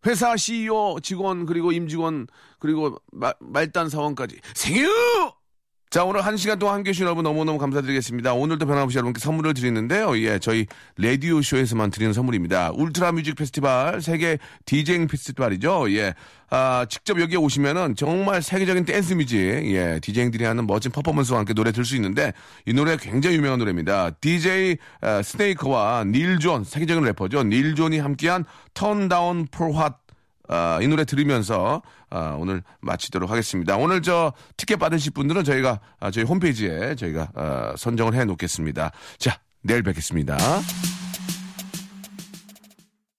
회사 0.06 0.36
CEO 0.36 0.98
직원 1.02 1.46
그리고 1.46 1.72
임직원 1.72 2.26
그리고 2.58 2.96
마- 3.12 3.34
말단 3.40 3.88
사원까지 3.88 4.40
thank 4.54 4.75
you 4.75 4.88
자, 5.92 6.04
오늘 6.04 6.24
한 6.24 6.38
시간 6.38 6.58
동안 6.58 6.76
함께 6.76 6.88
해주신 6.88 7.04
여러분 7.04 7.22
너무너무 7.22 7.58
감사드리겠습니다. 7.58 8.32
오늘도 8.32 8.64
변함없이 8.64 8.96
여러분께 8.96 9.20
선물을 9.20 9.52
드리는데요. 9.52 10.16
예, 10.20 10.38
저희 10.38 10.66
라디오쇼에서만 10.96 11.90
드리는 11.90 12.14
선물입니다. 12.14 12.70
울트라 12.72 13.12
뮤직 13.12 13.34
페스티벌, 13.34 14.00
세계 14.00 14.38
디제잉 14.64 15.06
페스티벌이죠. 15.06 15.92
예. 15.92 16.14
아, 16.48 16.86
직접 16.88 17.20
여기에 17.20 17.36
오시면은 17.36 17.94
정말 17.94 18.40
세계적인 18.40 18.86
dance 18.86 19.12
music, 19.12 19.36
예, 19.36 20.00
DJing들이 20.00 20.44
하는 20.44 20.66
멋진 20.66 20.90
퍼포먼스와 20.92 21.40
함께 21.40 21.52
노래 21.52 21.72
들 21.72 21.84
수 21.84 21.94
있는데 21.96 22.32
이 22.64 22.72
노래 22.72 22.96
굉장히 22.96 23.36
유명한 23.36 23.58
노래입니다. 23.58 24.12
DJ 24.12 24.78
아, 25.02 25.20
Snake와 25.20 26.04
Lil 26.04 26.38
Jon, 26.38 26.64
세계적인 26.64 27.04
래퍼죠. 27.04 27.44
Lil 27.44 27.74
Jon이 27.74 27.98
함께한 27.98 28.46
Turn 28.72 29.08
Down 29.10 29.46
for 29.50 29.74
What, 29.74 29.98
아, 30.48 30.78
이 30.82 30.88
노래 30.88 31.04
들으면서 31.04 31.82
아, 32.10 32.36
오늘 32.38 32.62
마치도록 32.80 33.30
하겠습니다. 33.30 33.76
오늘 33.76 34.02
저 34.02 34.32
티켓 34.56 34.76
받으실 34.76 35.12
분들은 35.12 35.44
저희가 35.44 35.80
아, 36.00 36.10
저희 36.10 36.24
홈페이지에 36.24 36.94
저희가 36.94 37.28
아, 37.34 37.74
선정을 37.76 38.14
해 38.14 38.24
놓겠습니다. 38.24 38.92
자, 39.18 39.40
내일 39.62 39.82
뵙겠습니다. 39.82 40.36